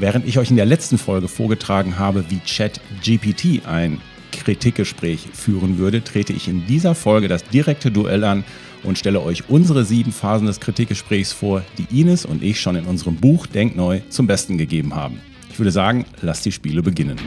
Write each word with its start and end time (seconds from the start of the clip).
Während 0.00 0.26
ich 0.26 0.38
euch 0.38 0.48
in 0.48 0.56
der 0.56 0.64
letzten 0.64 0.96
Folge 0.96 1.28
vorgetragen 1.28 1.98
habe, 1.98 2.24
wie 2.30 2.38
ChatGPT 2.38 3.66
ein 3.66 4.00
Kritikgespräch 4.32 5.28
führen 5.34 5.76
würde, 5.76 6.02
trete 6.02 6.32
ich 6.32 6.48
in 6.48 6.66
dieser 6.66 6.94
Folge 6.94 7.28
das 7.28 7.44
direkte 7.44 7.90
Duell 7.90 8.24
an 8.24 8.42
und 8.82 8.96
stelle 8.96 9.20
euch 9.20 9.50
unsere 9.50 9.84
sieben 9.84 10.10
Phasen 10.10 10.46
des 10.46 10.58
Kritikgesprächs 10.58 11.34
vor, 11.34 11.62
die 11.76 12.00
Ines 12.00 12.24
und 12.24 12.42
ich 12.42 12.58
schon 12.58 12.76
in 12.76 12.86
unserem 12.86 13.16
Buch 13.16 13.46
Denk 13.46 13.76
neu 13.76 14.00
zum 14.08 14.26
Besten 14.26 14.56
gegeben 14.56 14.94
haben. 14.94 15.20
Ich 15.50 15.58
würde 15.58 15.70
sagen, 15.70 16.06
lasst 16.22 16.46
die 16.46 16.52
Spiele 16.52 16.80
beginnen. 16.80 17.18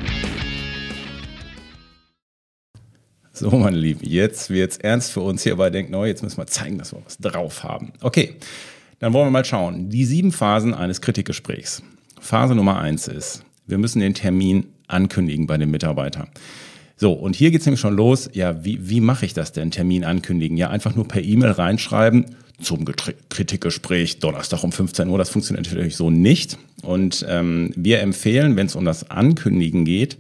So, 3.34 3.52
meine 3.52 3.78
Lieben, 3.78 4.04
jetzt 4.04 4.50
wird 4.50 4.72
es 4.72 4.78
ernst 4.78 5.12
für 5.12 5.22
uns 5.22 5.44
hier 5.44 5.58
bei 5.58 5.70
Denk 5.70 5.92
Neu. 5.92 6.08
Jetzt 6.08 6.24
müssen 6.24 6.38
wir 6.38 6.48
zeigen, 6.48 6.80
dass 6.80 6.92
wir 6.92 7.04
was 7.06 7.20
drauf 7.20 7.64
haben. 7.64 7.94
Okay, 8.02 8.34
dann 8.98 9.14
wollen 9.14 9.28
wir 9.28 9.32
mal 9.32 9.46
schauen. 9.46 9.92
Die 9.92 10.06
sieben 10.06 10.32
Phasen 10.32 10.74
eines 10.74 11.02
Kritikgesprächs. 11.02 11.84
Phase 12.24 12.56
Nummer 12.56 12.80
eins 12.80 13.10
ist, 13.10 13.44
wir 13.68 13.78
müssen 13.78 14.00
den 14.00 14.14
Termin 14.14 14.68
ankündigen 14.88 15.46
bei 15.46 15.58
dem 15.58 15.72
Mitarbeiter. 15.72 16.30
So, 16.96 17.12
und 17.12 17.36
hier 17.36 17.52
geht 17.52 17.60
es 17.60 17.66
nämlich 17.66 17.82
schon 17.82 17.98
los. 17.98 18.30
Ja, 18.32 18.64
wie, 18.64 18.90
wie 18.90 19.02
mache 19.02 19.26
ich 19.26 19.34
das 19.34 19.52
denn, 19.52 19.72
Termin 19.72 20.06
ankündigen? 20.06 20.56
Ja, 20.56 20.70
einfach 20.70 20.96
nur 20.96 21.06
per 21.06 21.22
E-Mail 21.22 21.52
reinschreiben 21.52 22.38
zum 22.62 22.86
Kritikgespräch 22.86 24.20
Donnerstag 24.20 24.64
um 24.64 24.72
15 24.72 25.10
Uhr. 25.10 25.18
Das 25.18 25.30
funktioniert 25.30 25.66
natürlich 25.66 25.98
so 25.98 26.10
nicht. 26.10 26.58
Und 26.82 27.26
ähm, 27.28 27.72
wir 27.76 28.00
empfehlen, 28.00 28.56
wenn 28.56 28.68
es 28.68 28.76
um 28.78 28.86
das 28.86 29.12
Ankündigen 29.12 29.84
geht, 29.84 30.18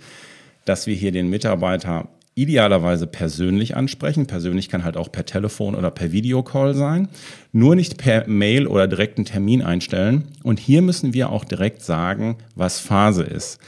dass 0.65 0.87
wir 0.87 0.95
hier 0.95 1.13
den 1.13 1.29
Mitarbeiter 1.29 2.09
idealerweise 2.35 3.07
persönlich 3.07 3.75
ansprechen. 3.75 4.25
Persönlich 4.25 4.69
kann 4.69 4.83
halt 4.83 4.97
auch 4.97 5.11
per 5.11 5.25
Telefon 5.25 5.75
oder 5.75 5.91
per 5.91 6.11
Videocall 6.11 6.73
sein. 6.73 7.09
Nur 7.51 7.75
nicht 7.75 7.97
per 7.97 8.27
Mail 8.27 8.67
oder 8.67 8.87
direkten 8.87 9.25
Termin 9.25 9.61
einstellen. 9.61 10.25
Und 10.43 10.59
hier 10.59 10.81
müssen 10.81 11.13
wir 11.13 11.29
auch 11.29 11.45
direkt 11.45 11.83
sagen, 11.83 12.37
was 12.55 12.79
Phase 12.79 13.23
ist. 13.23 13.59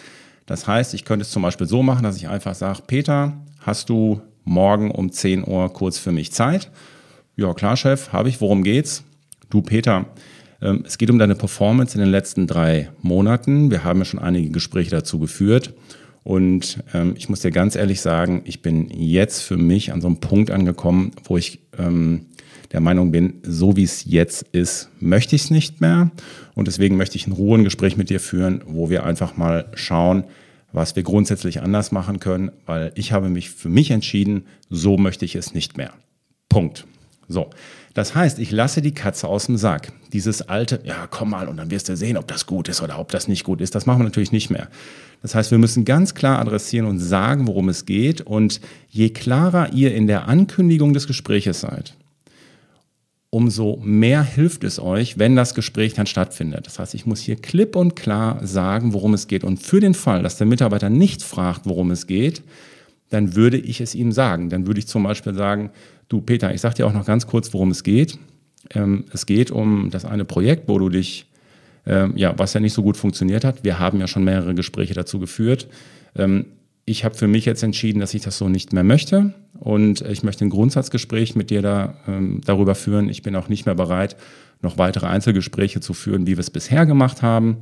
Das 0.45 0.67
heißt, 0.67 0.94
ich 0.94 1.05
könnte 1.05 1.23
es 1.23 1.31
zum 1.31 1.41
Beispiel 1.41 1.67
so 1.67 1.83
machen, 1.83 2.03
dass 2.03 2.17
ich 2.17 2.27
einfach 2.27 2.55
sage, 2.55 2.81
Peter, 2.85 3.33
hast 3.59 3.89
du 3.89 4.22
morgen 4.44 4.91
um 4.91 5.11
10 5.11 5.47
Uhr 5.47 5.72
kurz 5.73 5.97
für 5.97 6.11
mich 6.11 6.31
Zeit? 6.31 6.72
Ja, 7.35 7.53
klar, 7.53 7.77
Chef, 7.77 8.13
habe 8.13 8.29
ich. 8.29 8.41
Worum 8.41 8.63
geht's? 8.63 9.03
Du, 9.50 9.61
Peter, 9.61 10.05
ähm, 10.61 10.83
es 10.85 10.97
geht 10.97 11.09
um 11.09 11.19
deine 11.19 11.35
Performance 11.35 11.95
in 11.95 12.02
den 12.02 12.09
letzten 12.09 12.47
drei 12.47 12.89
Monaten. 13.02 13.72
Wir 13.72 13.83
haben 13.83 14.00
ja 14.00 14.05
schon 14.05 14.19
einige 14.19 14.50
Gespräche 14.50 14.91
dazu 14.91 15.19
geführt. 15.19 15.73
Und 16.25 16.83
ähm, 16.95 17.13
ich 17.15 17.29
muss 17.29 17.41
dir 17.41 17.51
ganz 17.51 17.75
ehrlich 17.75 18.01
sagen, 18.01 18.41
ich 18.45 18.63
bin 18.63 18.89
jetzt 18.89 19.41
für 19.41 19.57
mich 19.57 19.94
an 19.94 20.01
so 20.01 20.07
einem 20.07 20.17
Punkt 20.17 20.50
angekommen, 20.50 21.11
wo 21.23 21.38
ich 21.38 21.59
ähm, 21.77 22.25
der 22.72 22.79
Meinung 22.79 23.11
bin, 23.11 23.35
so 23.44 23.77
wie 23.77 23.83
es 23.83 24.05
jetzt 24.05 24.41
ist, 24.51 24.89
möchte 25.00 25.35
ich 25.35 25.44
es 25.44 25.51
nicht 25.51 25.81
mehr. 25.81 26.09
Und 26.55 26.67
deswegen 26.67 26.97
möchte 26.97 27.16
ich 27.16 27.27
ein 27.27 27.63
Gespräch 27.63 27.95
mit 27.95 28.09
dir 28.09 28.19
führen, 28.19 28.63
wo 28.66 28.89
wir 28.89 29.03
einfach 29.03 29.38
mal 29.38 29.69
schauen, 29.75 30.23
was 30.72 30.95
wir 30.95 31.03
grundsätzlich 31.03 31.61
anders 31.61 31.91
machen 31.91 32.19
können, 32.19 32.51
weil 32.66 32.91
ich 32.95 33.11
habe 33.11 33.29
mich 33.29 33.51
für 33.51 33.69
mich 33.69 33.91
entschieden, 33.91 34.47
so 34.67 34.97
möchte 34.97 35.25
ich 35.25 35.35
es 35.35 35.53
nicht 35.53 35.77
mehr. 35.77 35.94
Punkt. 36.50 36.88
So, 37.27 37.51
das 37.95 38.13
heißt, 38.13 38.39
ich 38.39 38.51
lasse 38.51 38.81
die 38.81 38.94
Katze 38.94 39.25
aus 39.29 39.45
dem 39.45 39.56
Sack. 39.56 39.94
Dieses 40.11 40.41
alte, 40.41 40.81
ja, 40.83 41.07
komm 41.09 41.29
mal 41.29 41.47
und 41.47 41.56
dann 41.56 41.72
wirst 41.72 41.88
du 41.88 41.95
sehen, 41.95 42.17
ob 42.17 42.28
das 42.28 42.45
gut 42.45 42.67
ist 42.67 42.81
oder 42.81 43.00
ob 43.00 43.09
das 43.09 43.29
nicht 43.29 43.45
gut 43.45 43.61
ist. 43.61 43.73
Das 43.73 43.85
machen 43.85 44.00
wir 44.00 44.03
natürlich 44.03 44.33
nicht 44.33 44.50
mehr. 44.50 44.67
Das 45.22 45.33
heißt, 45.33 45.50
wir 45.50 45.57
müssen 45.57 45.85
ganz 45.85 46.13
klar 46.13 46.39
adressieren 46.39 46.88
und 46.88 47.00
sagen, 47.00 47.47
worum 47.47 47.69
es 47.69 47.85
geht. 47.85 48.19
Und 48.19 48.59
je 48.89 49.11
klarer 49.11 49.72
ihr 49.72 49.95
in 49.95 50.07
der 50.07 50.28
Ankündigung 50.28 50.94
des 50.94 51.07
Gespräches 51.07 51.61
seid, 51.61 51.95
umso 53.29 53.79
mehr 53.81 54.23
hilft 54.23 54.66
es 54.66 54.77
euch, 54.77 55.17
wenn 55.17 55.38
das 55.38 55.56
Gespräch 55.56 55.94
dann 55.94 56.06
stattfindet. 56.06 56.67
Das 56.67 56.79
heißt, 56.79 56.95
ich 56.95 57.06
muss 57.06 57.22
hier 57.22 57.38
klipp 57.38 57.77
und 57.77 57.95
klar 57.95 58.45
sagen, 58.45 58.91
worum 58.91 59.13
es 59.13 59.27
geht. 59.27 59.45
Und 59.45 59.63
für 59.63 59.79
den 59.79 59.94
Fall, 59.94 60.22
dass 60.22 60.38
der 60.38 60.47
Mitarbeiter 60.47 60.89
nicht 60.89 61.23
fragt, 61.23 61.62
worum 61.63 61.91
es 61.91 62.07
geht, 62.07 62.44
dann 63.09 63.35
würde 63.35 63.57
ich 63.57 63.81
es 63.81 63.95
ihm 63.95 64.11
sagen. 64.11 64.49
Dann 64.49 64.67
würde 64.67 64.79
ich 64.79 64.88
zum 64.88 65.03
Beispiel 65.03 65.33
sagen, 65.33 65.71
du 66.09 66.21
Peter, 66.21 66.53
ich 66.53 66.61
sage 66.61 66.75
dir 66.75 66.88
auch 66.88 66.93
noch 66.93 67.05
ganz 67.05 67.27
kurz, 67.27 67.53
worum 67.53 67.71
es 67.71 67.83
geht. 67.83 68.17
Ähm, 68.73 69.05
es 69.11 69.25
geht 69.25 69.51
um 69.51 69.89
das 69.91 70.05
eine 70.05 70.25
Projekt, 70.25 70.67
wo 70.67 70.79
du 70.79 70.89
dich, 70.89 71.27
ähm, 71.85 72.13
ja, 72.15 72.38
was 72.38 72.53
ja 72.53 72.59
nicht 72.59 72.73
so 72.73 72.83
gut 72.83 72.97
funktioniert 72.97 73.44
hat. 73.44 73.63
Wir 73.63 73.79
haben 73.79 73.99
ja 73.99 74.07
schon 74.07 74.23
mehrere 74.23 74.55
Gespräche 74.55 74.94
dazu 74.94 75.19
geführt. 75.19 75.67
Ähm, 76.15 76.45
ich 76.85 77.03
habe 77.03 77.15
für 77.15 77.27
mich 77.27 77.45
jetzt 77.45 77.63
entschieden, 77.63 77.99
dass 77.99 78.13
ich 78.13 78.21
das 78.21 78.38
so 78.38 78.47
nicht 78.47 78.71
mehr 78.71 78.83
möchte 78.83 79.33
und 79.59 80.01
ich 80.01 80.23
möchte 80.23 80.45
ein 80.45 80.51
Grundsatzgespräch 80.51 81.35
mit 81.35 81.49
dir 81.49 81.63
da, 81.63 81.95
ähm, 82.07 82.41
darüber 82.45 82.75
führen. 82.75 83.09
Ich 83.09 83.23
bin 83.23 83.35
auch 83.35 83.49
nicht 83.49 83.65
mehr 83.65 83.73
bereit, 83.73 84.15
noch 84.61 84.77
weitere 84.77 85.07
Einzelgespräche 85.07 85.79
zu 85.79 85.94
führen, 85.94 86.27
wie 86.27 86.38
wir 86.38 86.41
es 86.41 86.51
bisher 86.51 86.85
gemacht 86.85 87.23
haben. 87.23 87.57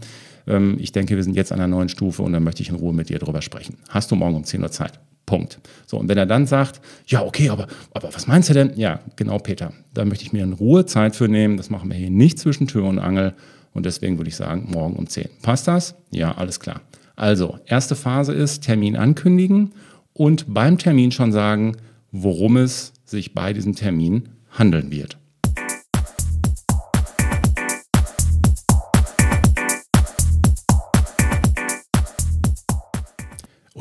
Ähm, 0.45 0.77
ich 0.79 0.91
denke, 0.91 1.15
wir 1.15 1.23
sind 1.23 1.35
jetzt 1.35 1.53
an 1.53 1.59
einer 1.59 1.69
neuen 1.69 1.89
Stufe 1.89 2.21
und 2.21 2.33
dann 2.33 2.43
möchte 2.43 2.63
ich 2.63 2.69
in 2.69 2.75
Ruhe 2.75 2.93
mit 2.93 3.09
dir 3.09 3.19
darüber 3.19 3.41
sprechen. 3.41 3.77
Hast 3.89 4.11
du 4.11 4.15
morgen 4.15 4.35
um 4.35 4.43
10 4.43 4.61
Uhr 4.61 4.71
Zeit? 4.71 4.99
Punkt. 5.25 5.59
So, 5.85 5.97
und 5.97 6.09
wenn 6.09 6.17
er 6.17 6.25
dann 6.25 6.45
sagt, 6.45 6.81
ja, 7.07 7.23
okay, 7.23 7.49
aber, 7.49 7.67
aber 7.93 8.13
was 8.13 8.27
meinst 8.27 8.49
du 8.49 8.53
denn? 8.53 8.73
Ja, 8.75 8.99
genau, 9.15 9.39
Peter, 9.39 9.71
da 9.93 10.05
möchte 10.05 10.25
ich 10.25 10.33
mir 10.33 10.43
in 10.43 10.53
Ruhe 10.53 10.85
Zeit 10.85 11.15
für 11.15 11.27
nehmen. 11.27 11.57
Das 11.57 11.69
machen 11.69 11.89
wir 11.89 11.97
hier 11.97 12.09
nicht 12.09 12.39
zwischen 12.39 12.67
Tür 12.67 12.85
und 12.85 12.99
Angel. 12.99 13.33
Und 13.73 13.85
deswegen 13.85 14.17
würde 14.17 14.29
ich 14.29 14.35
sagen, 14.35 14.67
morgen 14.69 14.95
um 14.95 15.07
10. 15.07 15.29
Passt 15.41 15.67
das? 15.67 15.95
Ja, 16.11 16.33
alles 16.33 16.59
klar. 16.59 16.81
Also, 17.15 17.59
erste 17.65 17.95
Phase 17.95 18.33
ist 18.33 18.63
Termin 18.63 18.95
ankündigen 18.95 19.73
und 20.13 20.53
beim 20.53 20.77
Termin 20.77 21.11
schon 21.11 21.31
sagen, 21.31 21.77
worum 22.11 22.57
es 22.57 22.93
sich 23.05 23.33
bei 23.33 23.53
diesem 23.53 23.75
Termin 23.75 24.29
handeln 24.51 24.91
wird. 24.91 25.17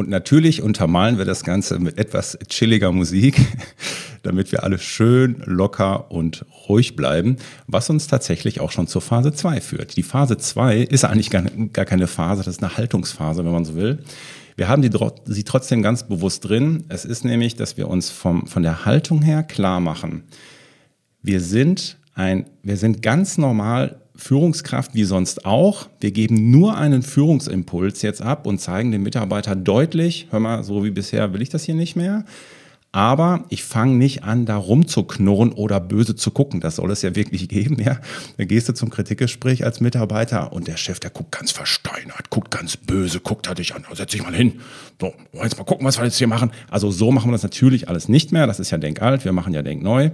Und 0.03 0.09
natürlich 0.09 0.63
untermalen 0.63 1.17
wir 1.17 1.25
das 1.25 1.45
Ganze 1.45 1.79
mit 1.79 1.97
etwas 1.97 2.37
chilliger 2.49 2.91
Musik, 2.91 3.41
damit 4.25 4.51
wir 4.51 4.65
alle 4.65 4.81
schön 4.81 5.41
locker 5.47 6.11
und 6.11 6.45
ruhig 6.69 6.97
bleiben, 6.97 7.37
was 7.69 7.89
uns 7.89 8.09
tatsächlich 8.09 8.59
auch 8.59 8.73
schon 8.73 8.89
zur 8.89 9.01
Phase 9.01 9.33
2 9.33 9.61
führt. 9.61 9.97
Die 9.97 10.03
Phase 10.03 10.39
2 10.39 10.79
ist 10.79 11.05
eigentlich 11.05 11.31
gar, 11.31 11.43
gar 11.73 11.85
keine 11.85 12.09
Phase, 12.09 12.43
das 12.43 12.57
ist 12.57 12.65
eine 12.65 12.77
Haltungsphase, 12.77 13.45
wenn 13.45 13.53
man 13.53 13.65
so 13.65 13.77
will. 13.77 14.01
Wir 14.57 14.67
haben 14.67 14.83
die, 14.83 14.91
sie 15.27 15.45
trotzdem 15.45 15.83
ganz 15.83 16.03
bewusst 16.03 16.49
drin. 16.49 16.83
Es 16.89 17.05
ist 17.05 17.25
nämlich, 17.25 17.55
dass 17.55 17.77
wir 17.77 17.87
uns 17.87 18.11
vom, 18.11 18.49
von 18.49 18.65
der 18.65 18.85
Haltung 18.85 19.23
her 19.23 19.45
klar 19.45 19.79
machen. 19.79 20.25
Wir 21.23 21.41
sind 21.41 21.97
ein, 22.17 22.47
wir 22.65 22.77
sind 22.77 23.03
ganz 23.03 23.39
normal 23.39 24.02
Führungskraft 24.23 24.95
wie 24.95 25.05
sonst 25.05 25.45
auch. 25.45 25.89
Wir 26.01 26.13
geben 26.13 26.51
nur 26.51 26.77
einen 26.77 27.03
Führungsimpuls 27.03 28.03
jetzt 28.03 28.23
ab 28.23 28.47
und 28.47 28.61
zeigen 28.61 28.93
dem 28.93 29.03
Mitarbeiter 29.03 29.57
deutlich, 29.57 30.29
hör 30.31 30.39
mal, 30.39 30.63
so 30.63 30.85
wie 30.85 30.91
bisher 30.93 31.33
will 31.33 31.43
ich 31.43 31.49
das 31.49 31.65
hier 31.65 31.75
nicht 31.75 31.97
mehr. 31.97 32.25
Aber 32.95 33.47
ich 33.49 33.65
fange 33.65 33.95
nicht 33.95 34.23
an, 34.23 34.45
da 34.45 34.57
rumzuknurren 34.57 35.53
oder 35.53 35.81
böse 35.81 36.15
zu 36.15 36.31
gucken. 36.31 36.61
Das 36.61 36.77
soll 36.77 36.91
es 36.91 37.01
ja 37.01 37.17
wirklich 37.17 37.49
geben, 37.49 37.81
ja. 37.83 37.99
Da 38.37 38.45
gehst 38.45 38.69
du 38.69 38.75
zum 38.75 38.91
Kritikgespräch 38.91 39.65
als 39.65 39.81
Mitarbeiter 39.81 40.53
und 40.53 40.69
der 40.69 40.77
Chef, 40.77 41.01
der 41.01 41.09
guckt 41.09 41.33
ganz 41.33 41.53
versteinert, 41.53 42.29
guckt 42.29 42.51
ganz 42.51 42.77
böse, 42.77 43.21
guckt 43.21 43.47
er 43.47 43.55
dich 43.55 43.75
an. 43.75 43.87
Setz 43.95 44.13
dich 44.13 44.23
mal 44.23 44.35
hin. 44.35 44.61
So, 45.01 45.15
jetzt 45.33 45.57
mal 45.57 45.65
gucken, 45.65 45.87
was 45.87 45.99
wir 45.99 46.05
jetzt 46.05 46.19
hier 46.19 46.29
machen. 46.29 46.53
Also 46.71 46.91
so 46.91 47.11
machen 47.11 47.31
wir 47.31 47.33
das 47.33 47.43
natürlich 47.43 47.89
alles 47.89 48.09
nicht 48.11 48.31
mehr. 48.31 48.47
Das 48.47 48.61
ist 48.61 48.71
ja 48.71 48.77
denkalt. 48.77 49.25
Wir 49.25 49.33
machen 49.33 49.55
ja 49.55 49.63
denkneu. 49.63 50.11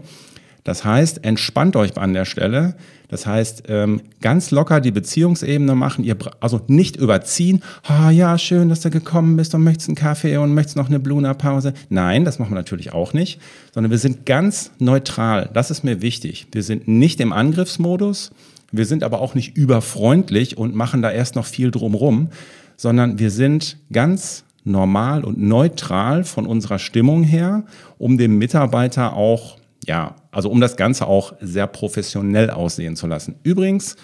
Das 0.65 0.85
heißt, 0.85 1.25
entspannt 1.25 1.77
euch 1.77 1.97
an 1.97 2.13
der 2.13 2.25
Stelle. 2.25 2.77
Das 3.09 3.27
heißt, 3.27 3.65
ähm, 3.69 4.03
ganz 4.21 4.51
locker 4.51 4.81
die 4.81 4.91
Beziehungsebene 4.91 5.75
machen, 5.75 6.05
ihr, 6.05 6.17
also 6.41 6.61
nicht 6.67 6.97
überziehen. 6.97 7.63
Ah, 7.85 8.09
oh, 8.09 8.11
ja, 8.11 8.37
schön, 8.37 8.69
dass 8.69 8.81
du 8.81 8.91
gekommen 8.91 9.37
bist 9.37 9.55
und 9.55 9.65
möchtest 9.65 9.89
einen 9.89 9.97
Kaffee 9.97 10.37
und 10.37 10.53
möchtest 10.53 10.77
noch 10.77 10.89
eine 10.89 11.01
Bluna-Pause. 11.01 11.73
Nein, 11.89 12.25
das 12.25 12.39
machen 12.39 12.51
wir 12.51 12.57
natürlich 12.57 12.93
auch 12.93 13.15
nicht, 13.15 13.41
sondern 13.73 13.91
wir 13.91 13.99
sind 13.99 14.27
ganz 14.27 14.73
neutral. 14.79 15.49
Das 15.55 15.71
ist 15.71 15.85
mir 15.85 16.03
wichtig. 16.03 16.49
Wir 16.53 16.63
sind 16.63 16.87
nicht 16.87 17.21
im 17.21 17.33
Angriffsmodus. 17.33 18.31
Wir 18.71 18.85
sind 18.85 19.03
aber 19.03 19.23
auch 19.23 19.35
nicht 19.35 19.57
überfreundlich 19.57 20.59
und 20.59 20.75
machen 20.75 21.01
da 21.01 21.11
erst 21.11 21.35
noch 21.35 21.47
viel 21.47 21.71
drumrum, 21.71 22.29
sondern 22.77 23.19
wir 23.19 23.31
sind 23.31 23.79
ganz 23.91 24.45
normal 24.65 25.25
und 25.25 25.39
neutral 25.39 26.25
von 26.25 26.47
unserer 26.47 26.79
Stimmung 26.79 27.23
her, 27.23 27.65
um 27.97 28.19
dem 28.19 28.37
Mitarbeiter 28.37 29.15
auch 29.15 29.58
ja, 29.89 30.15
also 30.31 30.51
um 30.51 30.61
das 30.61 30.77
Ganze 30.77 31.07
auch 31.07 31.33
sehr 31.41 31.67
professionell 31.67 32.51
aussehen 32.51 32.95
zu 32.95 33.07
lassen. 33.07 33.37
Übrigens 33.43 33.97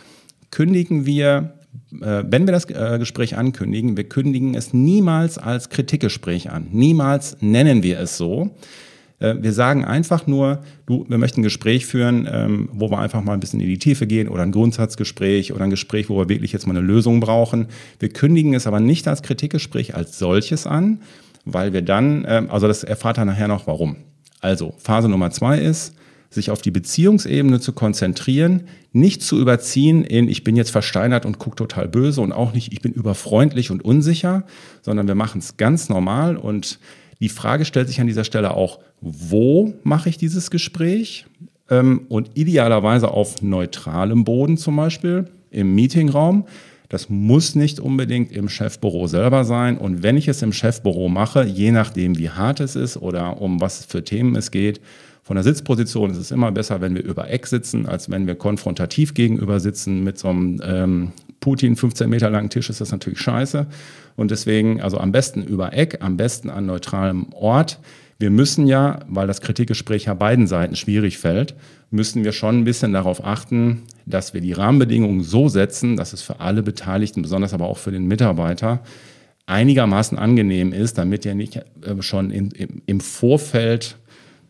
kündigen 0.50 1.06
wir 1.06 1.54
äh, 2.00 2.24
wenn 2.26 2.46
wir 2.46 2.52
das 2.52 2.70
äh, 2.70 2.98
Gespräch 2.98 3.36
ankündigen, 3.36 3.96
wir 3.96 4.08
kündigen 4.08 4.54
es 4.54 4.72
niemals 4.72 5.38
als 5.38 5.68
Kritikgespräch 5.68 6.50
an. 6.50 6.68
Niemals 6.70 7.36
nennen 7.40 7.82
wir 7.82 7.98
es 7.98 8.16
so. 8.16 8.54
Äh, 9.18 9.36
wir 9.40 9.52
sagen 9.52 9.84
einfach 9.84 10.26
nur, 10.26 10.60
du, 10.86 11.04
wir 11.08 11.18
möchten 11.18 11.40
ein 11.40 11.44
Gespräch 11.44 11.86
führen, 11.86 12.28
ähm, 12.30 12.68
wo 12.72 12.90
wir 12.90 12.98
einfach 12.98 13.22
mal 13.22 13.32
ein 13.32 13.40
bisschen 13.40 13.60
in 13.60 13.68
die 13.68 13.78
Tiefe 13.78 14.06
gehen 14.06 14.28
oder 14.28 14.42
ein 14.42 14.52
Grundsatzgespräch 14.52 15.52
oder 15.52 15.64
ein 15.64 15.70
Gespräch, 15.70 16.08
wo 16.08 16.16
wir 16.16 16.28
wirklich 16.28 16.52
jetzt 16.52 16.66
mal 16.66 16.76
eine 16.76 16.86
Lösung 16.86 17.20
brauchen. 17.20 17.66
Wir 17.98 18.08
kündigen 18.08 18.54
es 18.54 18.66
aber 18.66 18.80
nicht 18.80 19.08
als 19.08 19.22
Kritikgespräch 19.22 19.94
als 19.94 20.18
solches 20.18 20.66
an, 20.66 21.00
weil 21.44 21.72
wir 21.72 21.82
dann, 21.82 22.24
ähm, 22.28 22.50
also 22.50 22.68
das 22.68 22.84
erfahrt 22.84 23.18
ihr 23.18 23.24
nachher 23.24 23.48
noch 23.48 23.66
warum. 23.66 23.96
Also 24.44 24.74
Phase 24.76 25.08
Nummer 25.08 25.30
zwei 25.30 25.58
ist, 25.58 25.94
sich 26.28 26.50
auf 26.50 26.60
die 26.60 26.70
Beziehungsebene 26.70 27.60
zu 27.60 27.72
konzentrieren, 27.72 28.64
nicht 28.92 29.22
zu 29.22 29.40
überziehen 29.40 30.04
in 30.04 30.28
ich 30.28 30.44
bin 30.44 30.54
jetzt 30.54 30.70
versteinert 30.70 31.24
und 31.24 31.38
gucke 31.38 31.56
total 31.56 31.88
böse 31.88 32.20
und 32.20 32.32
auch 32.32 32.52
nicht 32.52 32.70
ich 32.70 32.82
bin 32.82 32.92
überfreundlich 32.92 33.70
und 33.70 33.82
unsicher, 33.82 34.44
sondern 34.82 35.08
wir 35.08 35.14
machen 35.14 35.38
es 35.38 35.56
ganz 35.56 35.88
normal 35.88 36.36
und 36.36 36.78
die 37.20 37.30
Frage 37.30 37.64
stellt 37.64 37.88
sich 37.88 38.02
an 38.02 38.06
dieser 38.06 38.24
Stelle 38.24 38.54
auch, 38.54 38.80
wo 39.00 39.72
mache 39.82 40.10
ich 40.10 40.18
dieses 40.18 40.50
Gespräch? 40.50 41.24
Ähm, 41.70 42.02
und 42.10 42.32
idealerweise 42.34 43.08
auf 43.08 43.40
neutralem 43.40 44.24
Boden 44.24 44.58
zum 44.58 44.76
Beispiel, 44.76 45.30
im 45.50 45.74
Meetingraum. 45.74 46.44
Das 46.88 47.08
muss 47.08 47.54
nicht 47.54 47.80
unbedingt 47.80 48.32
im 48.32 48.48
Chefbüro 48.48 49.06
selber 49.06 49.44
sein. 49.44 49.78
Und 49.78 50.02
wenn 50.02 50.16
ich 50.16 50.28
es 50.28 50.42
im 50.42 50.52
Chefbüro 50.52 51.08
mache, 51.08 51.44
je 51.44 51.72
nachdem, 51.72 52.18
wie 52.18 52.30
hart 52.30 52.60
es 52.60 52.76
ist 52.76 52.96
oder 52.96 53.40
um 53.40 53.60
was 53.60 53.84
für 53.84 54.04
Themen 54.04 54.36
es 54.36 54.50
geht, 54.50 54.80
von 55.22 55.36
der 55.36 55.44
Sitzposition 55.44 56.10
ist 56.10 56.18
es 56.18 56.30
immer 56.30 56.52
besser, 56.52 56.82
wenn 56.82 56.94
wir 56.94 57.02
über 57.02 57.30
Eck 57.30 57.46
sitzen, 57.46 57.86
als 57.86 58.10
wenn 58.10 58.26
wir 58.26 58.34
konfrontativ 58.34 59.14
gegenüber 59.14 59.58
sitzen. 59.58 60.04
Mit 60.04 60.18
so 60.18 60.28
einem 60.28 60.60
ähm, 60.62 61.12
Putin 61.40 61.76
15 61.76 62.10
Meter 62.10 62.28
langen 62.28 62.50
Tisch 62.50 62.68
ist 62.68 62.82
das 62.82 62.92
natürlich 62.92 63.20
scheiße. 63.20 63.66
Und 64.16 64.30
deswegen, 64.30 64.82
also 64.82 64.98
am 64.98 65.12
besten 65.12 65.42
über 65.42 65.72
Eck, 65.72 65.98
am 66.00 66.18
besten 66.18 66.50
an 66.50 66.66
neutralem 66.66 67.32
Ort. 67.32 67.80
Wir 68.24 68.30
müssen 68.30 68.66
ja, 68.66 69.00
weil 69.06 69.26
das 69.26 69.42
Kritikgespräch 69.42 70.06
ja 70.06 70.14
beiden 70.14 70.46
Seiten 70.46 70.76
schwierig 70.76 71.18
fällt, 71.18 71.54
müssen 71.90 72.24
wir 72.24 72.32
schon 72.32 72.60
ein 72.60 72.64
bisschen 72.64 72.94
darauf 72.94 73.22
achten, 73.22 73.82
dass 74.06 74.32
wir 74.32 74.40
die 74.40 74.54
Rahmenbedingungen 74.54 75.20
so 75.20 75.50
setzen, 75.50 75.94
dass 75.96 76.14
es 76.14 76.22
für 76.22 76.40
alle 76.40 76.62
Beteiligten, 76.62 77.20
besonders 77.20 77.52
aber 77.52 77.66
auch 77.66 77.76
für 77.76 77.92
den 77.92 78.06
Mitarbeiter, 78.06 78.82
einigermaßen 79.44 80.16
angenehm 80.16 80.72
ist, 80.72 80.96
damit 80.96 81.26
er 81.26 81.34
nicht 81.34 81.56
äh, 81.56 82.00
schon 82.00 82.30
in, 82.30 82.50
im, 82.52 82.80
im 82.86 83.00
Vorfeld 83.00 83.98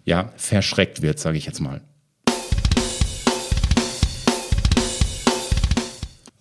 ja, 0.04 0.30
verschreckt 0.36 1.02
wird, 1.02 1.18
sage 1.18 1.36
ich 1.36 1.44
jetzt 1.44 1.58
mal. 1.58 1.80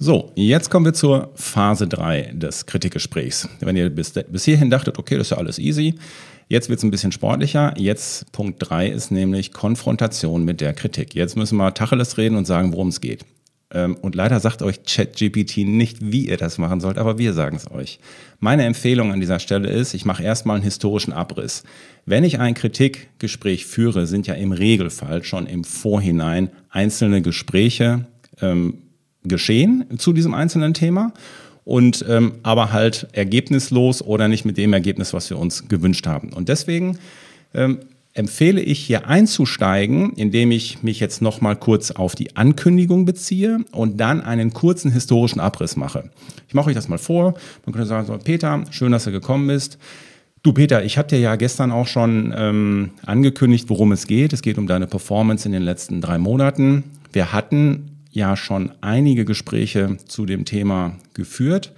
So, 0.06 0.34
jetzt 0.36 0.70
kommen 0.70 0.86
wir 0.86 0.94
zur 0.94 1.32
Phase 1.36 1.88
3 1.88 2.34
des 2.34 2.66
Kritikgesprächs. 2.66 3.48
Wenn 3.62 3.78
ihr 3.78 3.90
bis, 3.90 4.12
bis 4.12 4.44
hierhin 4.44 4.70
dachtet, 4.70 5.00
okay, 5.00 5.16
das 5.16 5.28
ist 5.28 5.32
ja 5.32 5.38
alles 5.38 5.60
easy, 5.60 5.96
jetzt 6.50 6.68
wird 6.68 6.80
es 6.80 6.84
ein 6.84 6.92
bisschen 6.92 7.14
sportlicher. 7.14 7.74
Jetzt 7.78 8.30
Punkt 8.34 8.58
3 8.60 8.90
ist 8.90 9.12
nämlich 9.12 9.54
Konfrontation 9.54 10.44
mit 10.44 10.60
der 10.60 10.74
Kritik. 10.74 11.16
Jetzt 11.16 11.38
müssen 11.38 11.56
wir 11.56 11.74
Tacheles 11.74 12.18
reden 12.18 12.36
und 12.36 12.44
sagen, 12.44 12.74
worum 12.74 12.90
es 12.90 13.00
geht. 13.00 13.24
Ähm, 13.72 13.96
und 13.96 14.14
leider 14.14 14.42
sagt 14.42 14.62
euch 14.62 14.84
ChatGPT 14.84 15.60
nicht, 15.60 16.00
wie 16.02 16.28
ihr 16.28 16.36
das 16.36 16.58
machen 16.58 16.82
sollt, 16.82 16.98
aber 16.98 17.18
wir 17.18 17.32
sagen 17.32 17.56
es 17.56 17.72
euch. 17.72 18.02
Meine 18.42 18.66
Empfehlung 18.66 19.14
an 19.14 19.22
dieser 19.22 19.40
Stelle 19.40 19.70
ist, 19.70 19.94
ich 19.94 20.04
mache 20.04 20.22
erstmal 20.22 20.58
einen 20.58 20.66
historischen 20.66 21.14
Abriss. 21.14 21.64
Wenn 22.06 22.26
ich 22.26 22.42
ein 22.42 22.56
Kritikgespräch 22.56 23.66
führe, 23.66 24.06
sind 24.06 24.28
ja 24.28 24.34
im 24.34 24.52
Regelfall 24.52 25.24
schon 25.24 25.48
im 25.48 25.64
Vorhinein 25.64 26.50
einzelne 26.70 27.22
Gespräche 27.22 28.06
ähm, 28.42 28.80
geschehen 29.24 29.86
zu 29.98 30.14
diesem 30.14 30.34
einzelnen 30.34 30.74
Thema 30.74 31.14
und 31.66 32.06
ähm, 32.10 32.34
aber 32.44 32.74
halt 32.74 33.08
ergebnislos 33.14 34.02
oder 34.02 34.28
nicht 34.28 34.46
mit 34.46 34.58
dem 34.58 34.74
Ergebnis, 34.74 35.14
was 35.14 35.30
wir 35.30 35.40
uns 35.40 35.68
gewünscht 35.68 36.08
haben. 36.08 36.34
Und 36.34 36.50
deswegen 36.50 36.98
ähm, 37.54 37.80
empfehle 38.14 38.62
ich 38.62 38.80
hier 38.80 39.08
einzusteigen, 39.08 40.14
indem 40.14 40.52
ich 40.52 40.84
mich 40.84 41.00
jetzt 41.00 41.22
noch 41.22 41.42
mal 41.42 41.56
kurz 41.56 41.92
auf 41.92 42.16
die 42.16 42.36
Ankündigung 42.36 43.06
beziehe 43.06 43.60
und 43.72 43.98
dann 43.98 44.22
einen 44.22 44.54
kurzen 44.54 44.92
historischen 44.92 45.40
Abriss 45.40 45.76
mache. 45.76 46.10
Ich 46.48 46.54
mache 46.54 46.70
euch 46.70 46.76
das 46.76 46.90
mal 46.90 47.00
vor. 47.00 47.34
Man 47.66 47.74
könnte 47.74 47.88
sagen, 47.88 48.06
so, 48.06 48.18
Peter, 48.18 48.64
schön, 48.70 48.92
dass 48.92 49.06
du 49.06 49.12
gekommen 49.12 49.48
bist. 49.48 49.80
Du 50.44 50.52
Peter, 50.52 50.84
ich 50.84 50.98
habe 50.98 51.08
dir 51.08 51.20
ja 51.20 51.38
gestern 51.38 51.72
auch 51.72 51.88
schon 51.88 52.34
ähm, 52.36 52.92
angekündigt, 53.06 53.70
worum 53.70 53.94
es 53.94 54.08
geht. 54.08 54.34
Es 54.34 54.42
geht 54.42 54.58
um 54.58 54.68
deine 54.68 54.88
Performance 54.88 55.48
in 55.48 55.54
den 55.54 55.64
letzten 55.64 56.02
drei 56.02 56.18
Monaten. 56.18 56.84
Wir 57.14 57.32
hatten 57.32 57.93
ja 58.14 58.38
schon 58.38 58.72
einige 58.82 59.26
Gespräche 59.26 59.98
zu 60.08 60.26
dem 60.26 60.46
Thema 60.46 60.96
geführt. 61.14 61.74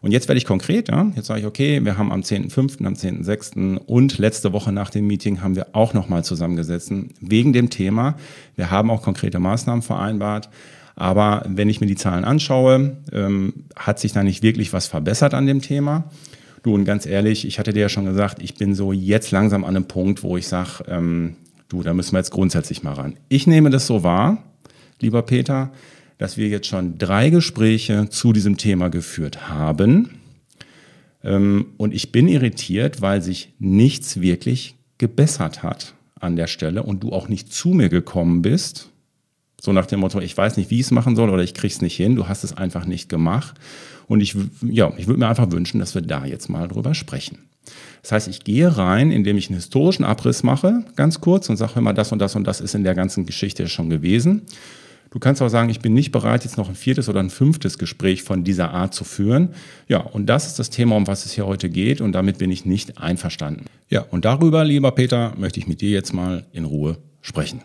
Und 0.00 0.12
jetzt 0.12 0.28
werde 0.28 0.38
ich 0.38 0.46
konkret. 0.46 0.88
Ja? 0.88 1.10
Jetzt 1.14 1.26
sage 1.26 1.40
ich, 1.40 1.46
okay, 1.46 1.84
wir 1.84 1.98
haben 1.98 2.10
am 2.10 2.22
10.5., 2.22 2.86
am 2.86 2.94
10.6. 2.94 3.76
und 3.76 4.18
letzte 4.18 4.52
Woche 4.52 4.72
nach 4.72 4.88
dem 4.88 5.06
Meeting 5.06 5.42
haben 5.42 5.56
wir 5.56 5.68
auch 5.72 5.92
nochmal 5.92 6.24
zusammengesetzt 6.24 6.92
wegen 7.20 7.52
dem 7.52 7.68
Thema. 7.68 8.16
Wir 8.56 8.70
haben 8.70 8.90
auch 8.90 9.02
konkrete 9.02 9.38
Maßnahmen 9.38 9.82
vereinbart. 9.82 10.48
Aber 10.96 11.44
wenn 11.46 11.68
ich 11.68 11.80
mir 11.80 11.86
die 11.86 11.96
Zahlen 11.96 12.24
anschaue, 12.24 12.96
ähm, 13.12 13.64
hat 13.76 13.98
sich 13.98 14.12
da 14.12 14.22
nicht 14.22 14.42
wirklich 14.42 14.72
was 14.72 14.86
verbessert 14.86 15.34
an 15.34 15.46
dem 15.46 15.60
Thema. 15.60 16.04
Du, 16.62 16.74
und 16.74 16.84
ganz 16.84 17.06
ehrlich, 17.06 17.46
ich 17.46 17.58
hatte 17.58 17.72
dir 17.72 17.80
ja 17.80 17.88
schon 17.88 18.04
gesagt, 18.04 18.42
ich 18.42 18.54
bin 18.54 18.74
so 18.74 18.92
jetzt 18.92 19.30
langsam 19.30 19.64
an 19.64 19.76
einem 19.76 19.86
Punkt, 19.86 20.22
wo 20.22 20.36
ich 20.36 20.46
sage, 20.46 20.84
ähm, 20.88 21.36
du, 21.68 21.82
da 21.82 21.94
müssen 21.94 22.12
wir 22.12 22.18
jetzt 22.18 22.32
grundsätzlich 22.32 22.82
mal 22.82 22.92
ran. 22.92 23.16
Ich 23.28 23.46
nehme 23.46 23.70
das 23.70 23.86
so 23.86 24.02
wahr, 24.02 24.42
lieber 25.02 25.22
Peter, 25.22 25.72
dass 26.18 26.36
wir 26.36 26.48
jetzt 26.48 26.66
schon 26.66 26.98
drei 26.98 27.30
Gespräche 27.30 28.08
zu 28.10 28.32
diesem 28.32 28.56
Thema 28.56 28.90
geführt 28.90 29.48
haben. 29.48 30.10
Ähm, 31.22 31.66
und 31.76 31.94
ich 31.94 32.12
bin 32.12 32.28
irritiert, 32.28 33.00
weil 33.00 33.22
sich 33.22 33.54
nichts 33.58 34.20
wirklich 34.20 34.76
gebessert 34.98 35.62
hat 35.62 35.94
an 36.18 36.36
der 36.36 36.46
Stelle 36.46 36.82
und 36.82 37.02
du 37.02 37.12
auch 37.12 37.28
nicht 37.28 37.52
zu 37.52 37.70
mir 37.70 37.88
gekommen 37.88 38.42
bist. 38.42 38.90
So 39.60 39.72
nach 39.72 39.86
dem 39.86 40.00
Motto, 40.00 40.20
ich 40.20 40.36
weiß 40.36 40.56
nicht, 40.56 40.70
wie 40.70 40.76
ich 40.76 40.86
es 40.86 40.90
machen 40.90 41.16
soll 41.16 41.30
oder 41.30 41.42
ich 41.42 41.54
krieg's 41.54 41.80
nicht 41.80 41.96
hin, 41.96 42.16
du 42.16 42.28
hast 42.28 42.44
es 42.44 42.56
einfach 42.56 42.86
nicht 42.86 43.08
gemacht. 43.08 43.58
Und 44.06 44.20
ich, 44.20 44.34
ja, 44.62 44.92
ich 44.96 45.06
würde 45.06 45.20
mir 45.20 45.28
einfach 45.28 45.50
wünschen, 45.52 45.78
dass 45.80 45.94
wir 45.94 46.02
da 46.02 46.24
jetzt 46.24 46.48
mal 46.48 46.66
drüber 46.66 46.94
sprechen. 46.94 47.38
Das 48.02 48.12
heißt, 48.12 48.28
ich 48.28 48.44
gehe 48.44 48.76
rein, 48.76 49.10
indem 49.10 49.36
ich 49.36 49.48
einen 49.48 49.56
historischen 49.56 50.04
Abriss 50.04 50.42
mache, 50.42 50.84
ganz 50.96 51.20
kurz, 51.20 51.48
und 51.48 51.56
sage 51.56 51.74
immer, 51.76 51.92
das 51.92 52.10
und 52.10 52.18
das 52.18 52.34
und 52.34 52.44
das 52.44 52.60
ist 52.60 52.74
in 52.74 52.84
der 52.84 52.94
ganzen 52.94 53.26
Geschichte 53.26 53.68
schon 53.68 53.90
gewesen. 53.90 54.42
Du 55.12 55.18
kannst 55.18 55.42
auch 55.42 55.48
sagen, 55.48 55.70
ich 55.70 55.80
bin 55.80 55.92
nicht 55.92 56.12
bereit, 56.12 56.44
jetzt 56.44 56.56
noch 56.56 56.68
ein 56.68 56.76
viertes 56.76 57.08
oder 57.08 57.18
ein 57.18 57.30
fünftes 57.30 57.78
Gespräch 57.78 58.22
von 58.22 58.44
dieser 58.44 58.70
Art 58.70 58.94
zu 58.94 59.02
führen. 59.02 59.50
Ja, 59.88 59.98
und 59.98 60.26
das 60.26 60.46
ist 60.46 60.60
das 60.60 60.70
Thema, 60.70 60.96
um 60.96 61.08
was 61.08 61.26
es 61.26 61.32
hier 61.32 61.46
heute 61.46 61.68
geht, 61.68 62.00
und 62.00 62.12
damit 62.12 62.38
bin 62.38 62.52
ich 62.52 62.64
nicht 62.64 62.98
einverstanden. 62.98 63.64
Ja, 63.88 64.02
und 64.02 64.24
darüber, 64.24 64.64
lieber 64.64 64.92
Peter, 64.92 65.34
möchte 65.36 65.58
ich 65.58 65.66
mit 65.66 65.80
dir 65.80 65.90
jetzt 65.90 66.12
mal 66.14 66.46
in 66.52 66.64
Ruhe 66.64 66.98
sprechen. 67.22 67.62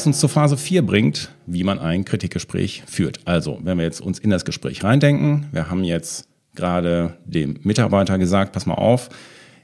Was 0.00 0.06
uns 0.06 0.18
zur 0.18 0.30
Phase 0.30 0.56
4 0.56 0.80
bringt, 0.80 1.30
wie 1.44 1.62
man 1.62 1.78
ein 1.78 2.06
Kritikgespräch 2.06 2.84
führt. 2.86 3.20
Also, 3.26 3.58
wenn 3.62 3.76
wir 3.76 3.84
jetzt 3.84 4.00
uns 4.00 4.18
in 4.18 4.30
das 4.30 4.46
Gespräch 4.46 4.82
reindenken, 4.82 5.48
wir 5.52 5.68
haben 5.68 5.84
jetzt 5.84 6.26
gerade 6.54 7.18
dem 7.26 7.58
Mitarbeiter 7.64 8.16
gesagt, 8.16 8.52
pass 8.52 8.64
mal 8.64 8.76
auf, 8.76 9.10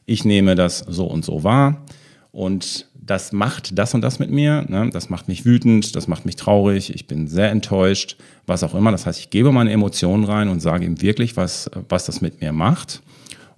ich 0.05 0.27
nehme 0.27 0.55
das 0.55 0.81
so 0.81 1.07
und 1.07 1.25
so 1.25 1.43
wahr 1.43 1.87
und 2.33 2.87
das 2.95 3.33
macht 3.33 3.79
das 3.79 3.95
und 3.95 4.03
das 4.03 4.19
mit 4.19 4.31
mir, 4.31 4.67
ne? 4.69 4.91
das 4.93 5.09
macht 5.09 5.27
mich 5.27 5.47
wütend, 5.47 5.97
das 5.97 6.07
macht 6.07 6.27
mich 6.27 6.37
traurig, 6.37 6.95
ich 6.95 7.07
bin 7.07 7.29
sehr 7.29 7.51
enttäuscht, 7.51 8.19
was 8.47 8.63
auch 8.63 8.75
immer. 8.75 8.93
Das 8.93 9.07
heißt, 9.07 9.19
ich 9.19 9.31
gebe 9.31 9.53
meine 9.53 9.73
Emotionen 9.73 10.25
rein 10.25 10.51
und 10.51 10.61
sage 10.61 10.85
ihm 10.85 11.01
wirklich, 11.01 11.39
was, 11.39 11.71
was 11.89 12.05
das 12.05 12.21
mit 12.21 12.43
mir 12.43 12.53
macht 12.53 13.01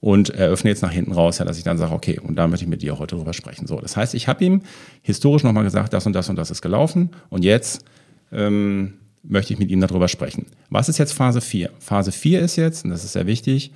und 0.01 0.31
eröffne 0.31 0.71
jetzt 0.71 0.83
nach 0.83 0.93
hinten 0.93 1.13
raus, 1.13 1.39
ja, 1.39 1.45
dass 1.45 1.59
ich 1.59 1.65
dann 1.65 1.79
sage, 1.79 1.93
okay, 1.93 2.19
und 2.21 2.37
da 2.37 2.47
möchte 2.47 2.65
ich 2.65 2.71
mit 2.71 2.83
dir 2.83 2.99
heute 2.99 3.17
drüber 3.17 3.33
sprechen. 3.33 3.67
So, 3.67 3.81
das 3.81 3.97
heißt, 3.97 4.15
ich 4.15 4.29
habe 4.29 4.45
ihm 4.45 4.63
historisch 5.03 5.43
nochmal 5.43 5.65
gesagt, 5.65 5.93
das 5.93 6.07
und 6.07 6.13
das 6.13 6.29
und 6.29 6.37
das 6.37 6.51
ist 6.51 6.63
gelaufen 6.63 7.11
und 7.31 7.45
jetzt 7.45 7.85
ähm, 8.33 8.95
möchte 9.23 9.53
ich 9.53 9.59
mit 9.59 9.71
ihm 9.71 9.81
darüber 9.81 10.09
sprechen. 10.09 10.47
Was 10.71 10.89
ist 10.89 10.99
jetzt 10.99 11.13
Phase 11.13 11.41
4? 11.41 11.71
Phase 11.81 12.13
4 12.13 12.41
ist 12.41 12.57
jetzt, 12.57 12.85
und 12.85 12.91
das 12.91 13.05
ist 13.05 13.13
sehr 13.13 13.27
wichtig, 13.27 13.73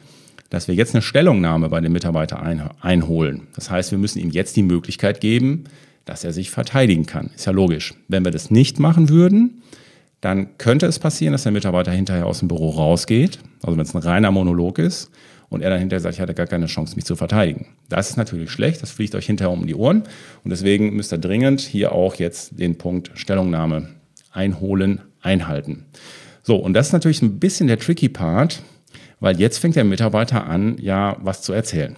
dass 0.50 0.68
wir 0.68 0.74
jetzt 0.74 0.94
eine 0.94 1.02
Stellungnahme 1.02 1.68
bei 1.68 1.80
dem 1.80 1.92
Mitarbeiter 1.92 2.42
ein, 2.42 2.62
einholen. 2.80 3.48
Das 3.54 3.70
heißt, 3.70 3.90
wir 3.90 3.98
müssen 3.98 4.18
ihm 4.18 4.30
jetzt 4.30 4.54
die 4.56 4.62
Möglichkeit 4.62 5.20
geben, 5.20 5.64
dass 6.04 6.24
er 6.24 6.32
sich 6.32 6.50
verteidigen 6.50 7.06
kann. 7.06 7.30
Ist 7.34 7.46
ja 7.46 7.52
logisch. 7.52 7.94
Wenn 8.08 8.24
wir 8.24 8.32
das 8.32 8.50
nicht 8.50 8.78
machen 8.78 9.08
würden, 9.08 9.62
dann 10.20 10.58
könnte 10.58 10.86
es 10.86 10.98
passieren, 10.98 11.32
dass 11.32 11.44
der 11.44 11.52
Mitarbeiter 11.52 11.90
hinterher 11.90 12.26
aus 12.26 12.40
dem 12.40 12.48
Büro 12.48 12.70
rausgeht, 12.70 13.38
also 13.62 13.76
wenn 13.76 13.84
es 13.84 13.94
ein 13.94 14.02
reiner 14.02 14.30
Monolog 14.30 14.78
ist, 14.78 15.10
und 15.52 15.62
er 15.62 15.70
dann 15.70 15.78
hinterher 15.78 16.00
sagt, 16.00 16.14
ich 16.14 16.20
hatte 16.20 16.34
gar 16.34 16.46
keine 16.46 16.66
Chance, 16.66 16.96
mich 16.96 17.04
zu 17.04 17.16
verteidigen. 17.16 17.66
Das 17.88 18.10
ist 18.10 18.16
natürlich 18.16 18.50
schlecht, 18.50 18.82
das 18.82 18.90
fliegt 18.90 19.14
euch 19.14 19.26
hinterher 19.26 19.52
um 19.52 19.66
die 19.66 19.74
Ohren 19.74 20.02
und 20.44 20.50
deswegen 20.50 20.94
müsst 20.94 21.12
ihr 21.12 21.18
dringend 21.18 21.60
hier 21.60 21.92
auch 21.92 22.14
jetzt 22.16 22.58
den 22.58 22.78
Punkt 22.78 23.10
Stellungnahme 23.14 23.88
einholen, 24.32 25.02
einhalten. 25.20 25.86
So, 26.42 26.56
und 26.56 26.74
das 26.74 26.88
ist 26.88 26.92
natürlich 26.92 27.22
ein 27.22 27.38
bisschen 27.38 27.68
der 27.68 27.78
tricky 27.78 28.08
Part, 28.08 28.62
weil 29.20 29.38
jetzt 29.38 29.58
fängt 29.58 29.76
der 29.76 29.84
Mitarbeiter 29.84 30.46
an, 30.46 30.76
ja, 30.80 31.16
was 31.20 31.42
zu 31.42 31.52
erzählen. 31.52 31.96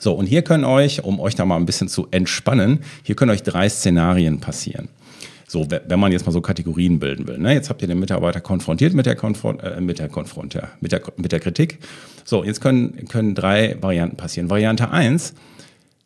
So, 0.00 0.12
und 0.12 0.26
hier 0.26 0.42
können 0.42 0.64
euch, 0.64 1.04
um 1.04 1.20
euch 1.20 1.36
da 1.36 1.44
mal 1.44 1.56
ein 1.56 1.66
bisschen 1.66 1.88
zu 1.88 2.08
entspannen, 2.10 2.80
hier 3.04 3.14
können 3.14 3.30
euch 3.30 3.44
drei 3.44 3.68
Szenarien 3.68 4.40
passieren. 4.40 4.88
So, 5.54 5.68
wenn 5.70 6.00
man 6.00 6.10
jetzt 6.10 6.26
mal 6.26 6.32
so 6.32 6.40
Kategorien 6.40 6.98
bilden 6.98 7.28
will. 7.28 7.38
Ne? 7.38 7.54
Jetzt 7.54 7.70
habt 7.70 7.80
ihr 7.80 7.86
den 7.86 8.00
Mitarbeiter 8.00 8.40
konfrontiert 8.40 8.92
mit 8.92 9.06
der, 9.06 9.14
Konfront, 9.14 9.62
äh, 9.62 9.80
mit 9.80 10.00
der, 10.00 10.08
Konfront, 10.08 10.52
ja, 10.54 10.68
mit 10.80 10.90
der, 10.90 11.00
mit 11.16 11.30
der 11.30 11.38
Kritik. 11.38 11.78
So, 12.24 12.42
jetzt 12.42 12.60
können, 12.60 13.06
können 13.06 13.36
drei 13.36 13.80
Varianten 13.80 14.16
passieren. 14.16 14.50
Variante 14.50 14.90
eins: 14.90 15.32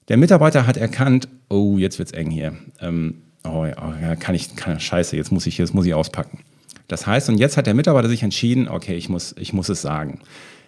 der 0.09 0.19
Mitarbeiter 0.19 0.67
hat 0.67 0.77
erkannt, 0.77 1.29
oh, 1.49 1.79
jetzt 1.79 1.99
wird's 1.99 2.13
eng 2.13 2.31
hier. 2.31 2.57
Ähm, 2.83 3.23
oh, 3.43 3.65
ja, 3.65 4.17
kann 4.17 4.35
ich, 4.35 4.55
kann, 4.55 4.79
scheiße, 4.79 5.17
jetzt 5.17 5.33
muss 5.33 5.47
ich, 5.47 5.57
jetzt 5.57 5.73
muss 5.73 5.87
ich 5.87 5.95
auspacken. 5.95 6.41
Das 6.87 7.07
heißt, 7.07 7.31
und 7.31 7.39
jetzt 7.39 7.57
hat 7.57 7.67
der 7.67 7.73
Mitarbeiter 7.73 8.11
sich 8.11 8.23
entschieden, 8.23 8.69
okay, 8.69 8.97
ich 8.97 9.09
muss, 9.09 9.35
ich 9.39 9.55
muss 9.55 9.71
es 9.71 9.81
sagen. 9.81 10.21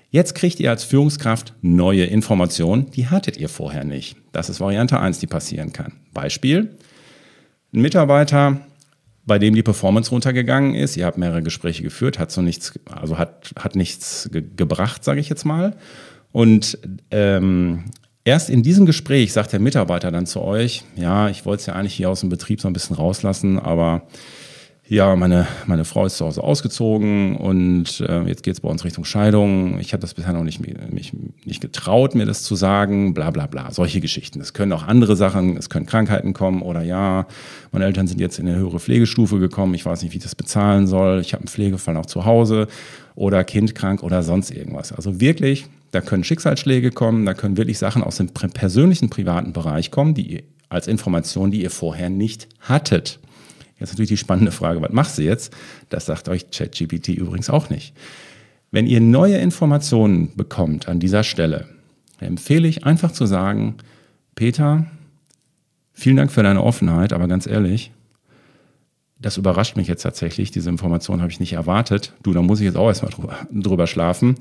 Jetzt 0.08 0.34
kriegt 0.34 0.58
ihr 0.58 0.70
als 0.70 0.84
Führungskraft 0.84 1.52
neue 1.60 2.06
Informationen, 2.06 2.90
die 2.92 3.08
hattet 3.08 3.36
ihr 3.36 3.50
vorher 3.50 3.84
nicht. 3.84 4.16
Das 4.32 4.48
ist 4.48 4.58
Variante 4.58 4.98
1, 4.98 5.18
die 5.18 5.26
passieren 5.26 5.74
kann. 5.74 5.92
Beispiel, 6.14 6.78
ein 7.74 7.82
Mitarbeiter, 7.82 8.62
bei 9.30 9.38
dem 9.38 9.54
die 9.54 9.62
Performance 9.62 10.10
runtergegangen 10.10 10.74
ist, 10.74 10.96
ihr 10.96 11.06
habt 11.06 11.16
mehrere 11.16 11.40
Gespräche 11.40 11.84
geführt, 11.84 12.18
hat 12.18 12.32
so 12.32 12.42
nichts, 12.42 12.72
also 12.90 13.16
hat, 13.16 13.52
hat 13.56 13.76
nichts 13.76 14.28
ge 14.32 14.42
gebracht, 14.56 15.04
sage 15.04 15.20
ich 15.20 15.28
jetzt 15.28 15.44
mal. 15.44 15.76
Und 16.32 16.76
ähm, 17.12 17.84
erst 18.24 18.50
in 18.50 18.64
diesem 18.64 18.86
Gespräch 18.86 19.32
sagt 19.32 19.52
der 19.52 19.60
Mitarbeiter 19.60 20.10
dann 20.10 20.26
zu 20.26 20.42
euch, 20.42 20.82
ja, 20.96 21.28
ich 21.28 21.46
wollte 21.46 21.60
es 21.60 21.66
ja 21.66 21.74
eigentlich 21.74 21.94
hier 21.94 22.10
aus 22.10 22.18
dem 22.18 22.28
Betrieb 22.28 22.60
so 22.60 22.66
ein 22.66 22.72
bisschen 22.72 22.96
rauslassen, 22.96 23.60
aber 23.60 24.02
ja, 24.90 25.14
meine, 25.14 25.46
meine 25.66 25.84
Frau 25.84 26.04
ist 26.04 26.16
zu 26.16 26.26
Hause 26.26 26.42
ausgezogen 26.42 27.36
und 27.36 28.00
äh, 28.00 28.22
jetzt 28.22 28.42
geht 28.42 28.54
es 28.54 28.60
bei 28.60 28.68
uns 28.68 28.84
Richtung 28.84 29.04
Scheidung. 29.04 29.78
Ich 29.78 29.92
habe 29.92 30.00
das 30.00 30.14
bisher 30.14 30.32
noch 30.32 30.42
nicht, 30.42 30.60
mich, 30.60 31.12
nicht 31.44 31.60
getraut, 31.60 32.16
mir 32.16 32.26
das 32.26 32.42
zu 32.42 32.56
sagen, 32.56 33.14
bla 33.14 33.30
bla 33.30 33.46
bla. 33.46 33.70
Solche 33.70 34.00
Geschichten. 34.00 34.40
Es 34.40 34.52
können 34.52 34.72
auch 34.72 34.82
andere 34.82 35.14
Sachen, 35.14 35.56
es 35.56 35.70
können 35.70 35.86
Krankheiten 35.86 36.32
kommen 36.32 36.60
oder 36.60 36.82
ja, 36.82 37.28
meine 37.70 37.84
Eltern 37.84 38.08
sind 38.08 38.20
jetzt 38.20 38.40
in 38.40 38.48
eine 38.48 38.56
höhere 38.56 38.80
Pflegestufe 38.80 39.38
gekommen, 39.38 39.74
ich 39.74 39.86
weiß 39.86 40.02
nicht, 40.02 40.12
wie 40.12 40.16
ich 40.16 40.24
das 40.24 40.34
bezahlen 40.34 40.88
soll, 40.88 41.20
ich 41.20 41.34
habe 41.34 41.42
einen 41.42 41.48
Pflegefall 41.48 41.96
auch 41.96 42.06
zu 42.06 42.24
Hause 42.24 42.66
oder 43.14 43.44
Kind 43.44 43.76
krank 43.76 44.02
oder 44.02 44.24
sonst 44.24 44.50
irgendwas. 44.50 44.90
Also 44.90 45.20
wirklich, 45.20 45.66
da 45.92 46.00
können 46.00 46.24
Schicksalsschläge 46.24 46.90
kommen, 46.90 47.26
da 47.26 47.34
können 47.34 47.56
wirklich 47.56 47.78
Sachen 47.78 48.02
aus 48.02 48.16
dem 48.16 48.30
persönlichen, 48.30 49.08
privaten 49.08 49.52
Bereich 49.52 49.92
kommen, 49.92 50.14
die 50.14 50.32
ihr 50.32 50.42
als 50.68 50.88
Information, 50.88 51.52
die 51.52 51.62
ihr 51.62 51.70
vorher 51.70 52.10
nicht 52.10 52.48
hattet. 52.60 53.20
Jetzt 53.80 53.90
natürlich 53.90 54.10
die 54.10 54.16
spannende 54.16 54.52
Frage, 54.52 54.80
was 54.82 54.92
machst 54.92 55.18
du 55.18 55.22
jetzt? 55.22 55.52
Das 55.88 56.06
sagt 56.06 56.28
euch 56.28 56.50
ChatGPT 56.50 57.08
übrigens 57.08 57.50
auch 57.50 57.70
nicht. 57.70 57.94
Wenn 58.70 58.86
ihr 58.86 59.00
neue 59.00 59.38
Informationen 59.38 60.36
bekommt 60.36 60.86
an 60.86 61.00
dieser 61.00 61.24
Stelle, 61.24 61.66
empfehle 62.20 62.68
ich 62.68 62.84
einfach 62.84 63.10
zu 63.10 63.26
sagen, 63.26 63.76
Peter, 64.36 64.86
vielen 65.92 66.16
Dank 66.16 66.30
für 66.30 66.42
deine 66.42 66.62
Offenheit, 66.62 67.12
aber 67.12 67.26
ganz 67.26 67.46
ehrlich, 67.46 67.90
das 69.18 69.36
überrascht 69.36 69.76
mich 69.76 69.88
jetzt 69.88 70.02
tatsächlich. 70.02 70.50
Diese 70.50 70.70
Information 70.70 71.20
habe 71.20 71.30
ich 71.30 71.40
nicht 71.40 71.52
erwartet. 71.52 72.14
Du, 72.22 72.32
da 72.32 72.40
muss 72.40 72.60
ich 72.60 72.66
jetzt 72.66 72.76
auch 72.76 72.88
erstmal 72.88 73.12
drüber, 73.12 73.36
drüber 73.50 73.86
schlafen. 73.86 74.36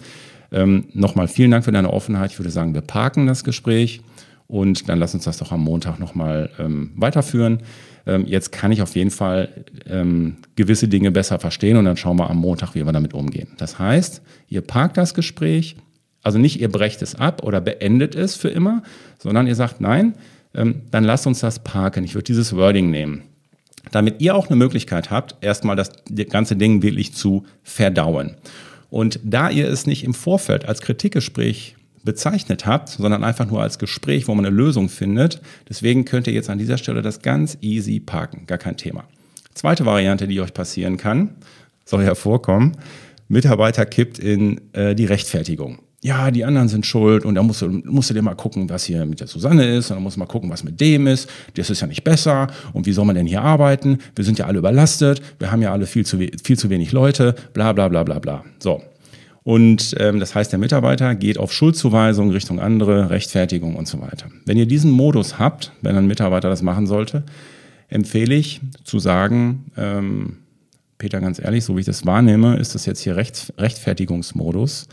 Ähm, 0.51 0.86
Nochmal 0.93 1.27
vielen 1.27 1.51
Dank 1.51 1.65
für 1.65 1.72
deine 1.72 1.91
Offenheit. 1.91 2.31
Ich 2.31 2.39
würde 2.39 2.50
sagen, 2.50 2.74
wir 2.74 2.81
parken 2.81 3.27
das 3.27 3.43
Gespräch 3.43 4.01
und 4.50 4.89
dann 4.89 5.00
lass 5.00 5.13
uns 5.13 5.24
das 5.24 5.38
doch 5.38 5.51
am 5.51 5.62
Montag 5.62 6.00
nochmal 6.00 6.50
ähm, 6.60 6.91
weiterführen. 6.96 7.60
Ähm, 8.06 8.25
jetzt 8.25 8.51
kann 8.51 8.72
ich 8.72 8.82
auf 8.82 8.96
jeden 8.96 9.12
Fall 9.12 9.50
ähm, 9.88 10.38
gewisse 10.56 10.88
Dinge 10.88 11.12
besser 11.12 11.39
verstehen 11.39 11.77
und 11.77 11.86
dann 11.86 11.96
schauen 11.96 12.18
wir 12.18 12.29
am 12.29 12.38
Montag, 12.38 12.74
wie 12.74 12.84
wir 12.84 12.91
damit 12.91 13.13
umgehen. 13.13 13.50
Das 13.58 13.77
heißt, 13.77 14.22
ihr 14.48 14.62
parkt 14.62 14.98
das 14.98 15.13
Gespräch, 15.13 15.77
also 16.24 16.39
nicht 16.39 16.60
ihr 16.60 16.70
brecht 16.70 17.01
es 17.03 17.15
ab 17.15 17.44
oder 17.44 17.62
beendet 17.62 18.15
es 18.15 18.36
für 18.36 18.50
immer, 18.50 18.82
sondern 19.20 19.46
ihr 19.46 19.56
sagt, 19.56 19.82
nein, 19.82 20.15
ähm, 20.56 20.82
dann 20.89 21.03
lasst 21.03 21.27
uns 21.27 21.41
das 21.41 21.63
parken. 21.63 22.03
Ich 22.03 22.15
würde 22.15 22.25
dieses 22.25 22.56
Wording 22.56 22.89
nehmen 22.89 23.24
damit 23.91 24.22
ihr 24.22 24.36
auch 24.36 24.48
eine 24.48 24.56
Möglichkeit 24.56 25.10
habt, 25.10 25.36
erstmal 25.41 25.75
das 25.75 25.91
ganze 26.29 26.56
Ding 26.56 26.82
wirklich 26.84 27.13
zu 27.13 27.46
verdauen. 27.63 28.36
Und 28.89 29.20
da 29.24 29.50
ihr 29.50 29.68
es 29.68 29.88
nicht 29.88 30.03
im 30.03 30.13
Vorfeld 30.13 30.68
als 30.68 30.82
Kritikgespräch 30.82 31.75
bezeichnet 32.03 32.65
habt, 32.65 32.89
sondern 32.89 33.24
einfach 33.24 33.46
nur 33.46 33.62
als 33.62 33.79
Gespräch, 33.79 34.27
wo 34.27 34.36
man 34.36 34.46
eine 34.46 34.56
Lösung 34.56 34.89
findet. 34.89 35.41
Deswegen 35.68 36.06
könnt 36.06 36.27
ihr 36.27 36.34
jetzt 36.34 36.50
an 36.50 36.58
dieser 36.58 36.77
Stelle 36.77 37.01
das 37.01 37.22
ganz 37.22 37.58
easy 37.62 38.00
parken, 38.00 38.46
gar 38.48 38.58
kein 38.58 38.77
Thema. 38.77 39.06
Zweite 39.53 39.86
Variante, 39.86 40.27
die 40.27 40.39
euch 40.41 40.53
passieren 40.53 40.98
kann, 40.98 41.36
soll 41.86 42.03
ja 42.03 42.15
vorkommen, 42.15 42.77
Mitarbeiter 43.27 43.86
kippt 43.86 44.20
in 44.20 44.62
äh, 44.74 44.96
die 44.96 45.06
Rechtfertigung. 45.06 45.79
Ja, 46.01 46.32
die 46.32 46.46
anderen 46.46 46.70
sind 46.70 46.86
schuld 46.86 47.25
und 47.25 47.36
da 47.36 47.44
musst 47.44 47.62
du, 47.62 47.68
musst 47.68 48.10
du 48.10 48.13
dir 48.13 48.22
mal 48.22 48.36
gucken, 48.36 48.70
was 48.70 48.86
hier 48.86 49.06
mit 49.06 49.20
der 49.20 49.27
Susanne 49.27 49.65
ist 49.65 49.91
und 49.91 49.98
dann 49.98 50.03
musst 50.03 50.15
du 50.15 50.20
mal 50.20 50.27
gucken, 50.27 50.50
was 50.50 50.63
mit 50.63 50.79
dem 50.79 51.08
ist. 51.08 51.29
Das 51.56 51.70
ist 51.70 51.82
ja 51.82 51.88
nicht 51.88 52.06
besser 52.06 52.48
und 52.72 52.86
wie 52.86 52.94
soll 52.94 53.03
man 53.03 53.15
denn 53.15 53.27
hier 53.27 53.41
arbeiten? 53.41 53.98
Wir 54.15 54.24
sind 54.24 54.39
ja 54.39 54.46
alle 54.46 54.60
überlastet, 54.60 55.22
wir 55.39 55.51
haben 55.51 55.62
ja 55.62 55.74
alle 55.74 55.86
viel 55.86 56.06
zu, 56.06 56.18
viel 56.18 56.58
zu 56.58 56.70
wenig 56.70 56.94
Leute, 56.94 57.36
bla 57.53 57.74
bla 57.74 57.89
bla 57.89 58.03
bla 58.03 58.20
bla. 58.20 58.46
So, 58.60 58.82
und 59.50 59.96
ähm, 59.98 60.20
das 60.20 60.36
heißt, 60.36 60.51
der 60.51 60.60
Mitarbeiter 60.60 61.15
geht 61.15 61.39
auf 61.39 61.51
Schuldzuweisung 61.51 62.29
Richtung 62.29 62.60
andere, 62.60 63.10
Rechtfertigung 63.10 63.75
und 63.77 63.88
so 63.88 64.00
weiter. 64.00 64.27
Wenn 64.46 64.60
ihr 64.60 64.68
diesen 64.68 64.91
Modus 64.91 65.39
habt, 65.39 65.72
wenn 65.82 65.96
ein 65.96 66.06
Mitarbeiter 66.06 66.50
das 66.50 66.62
machen 66.62 66.86
sollte, 66.86 67.24
empfehle 67.88 68.36
ich 68.36 68.62
zu 68.84 69.00
sagen, 69.00 69.72
ähm, 69.75 70.38
Peter, 71.00 71.20
ganz 71.20 71.39
ehrlich, 71.39 71.63
so 71.63 71.75
wie 71.75 71.79
ich 71.79 71.88
das 71.88 72.06
wahrnehme, 72.06 72.58
ist 72.58 72.75
das 72.75 72.86
jetzt 72.86 73.00
hier 73.01 73.15
Recht, 73.15 73.51
Rechtfertigungsmodus. 73.58 74.88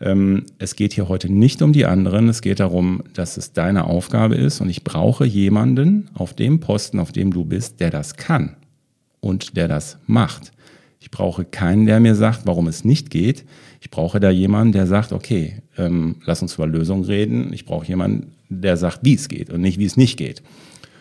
Ähm, 0.00 0.46
es 0.58 0.74
geht 0.74 0.94
hier 0.94 1.08
heute 1.08 1.32
nicht 1.32 1.62
um 1.62 1.72
die 1.72 1.86
anderen, 1.86 2.28
es 2.28 2.42
geht 2.42 2.58
darum, 2.58 3.04
dass 3.14 3.36
es 3.36 3.52
deine 3.52 3.84
Aufgabe 3.84 4.34
ist 4.34 4.60
und 4.60 4.68
ich 4.68 4.82
brauche 4.82 5.26
jemanden 5.26 6.10
auf 6.14 6.34
dem 6.34 6.58
Posten, 6.58 6.98
auf 6.98 7.12
dem 7.12 7.32
du 7.32 7.44
bist, 7.44 7.78
der 7.78 7.90
das 7.90 8.16
kann 8.16 8.56
und 9.20 9.56
der 9.56 9.68
das 9.68 9.98
macht. 10.08 10.50
Ich 11.02 11.10
brauche 11.10 11.44
keinen, 11.44 11.84
der 11.86 11.98
mir 11.98 12.14
sagt, 12.14 12.42
warum 12.44 12.68
es 12.68 12.84
nicht 12.84 13.10
geht. 13.10 13.44
Ich 13.80 13.90
brauche 13.90 14.20
da 14.20 14.30
jemanden, 14.30 14.72
der 14.72 14.86
sagt, 14.86 15.12
okay, 15.12 15.60
ähm, 15.76 16.14
lass 16.24 16.42
uns 16.42 16.54
über 16.54 16.68
Lösungen 16.68 17.02
reden. 17.02 17.52
Ich 17.52 17.64
brauche 17.64 17.84
jemanden, 17.86 18.30
der 18.48 18.76
sagt, 18.76 19.00
wie 19.02 19.14
es 19.14 19.28
geht 19.28 19.50
und 19.50 19.60
nicht, 19.60 19.80
wie 19.80 19.84
es 19.84 19.96
nicht 19.96 20.16
geht. 20.16 20.44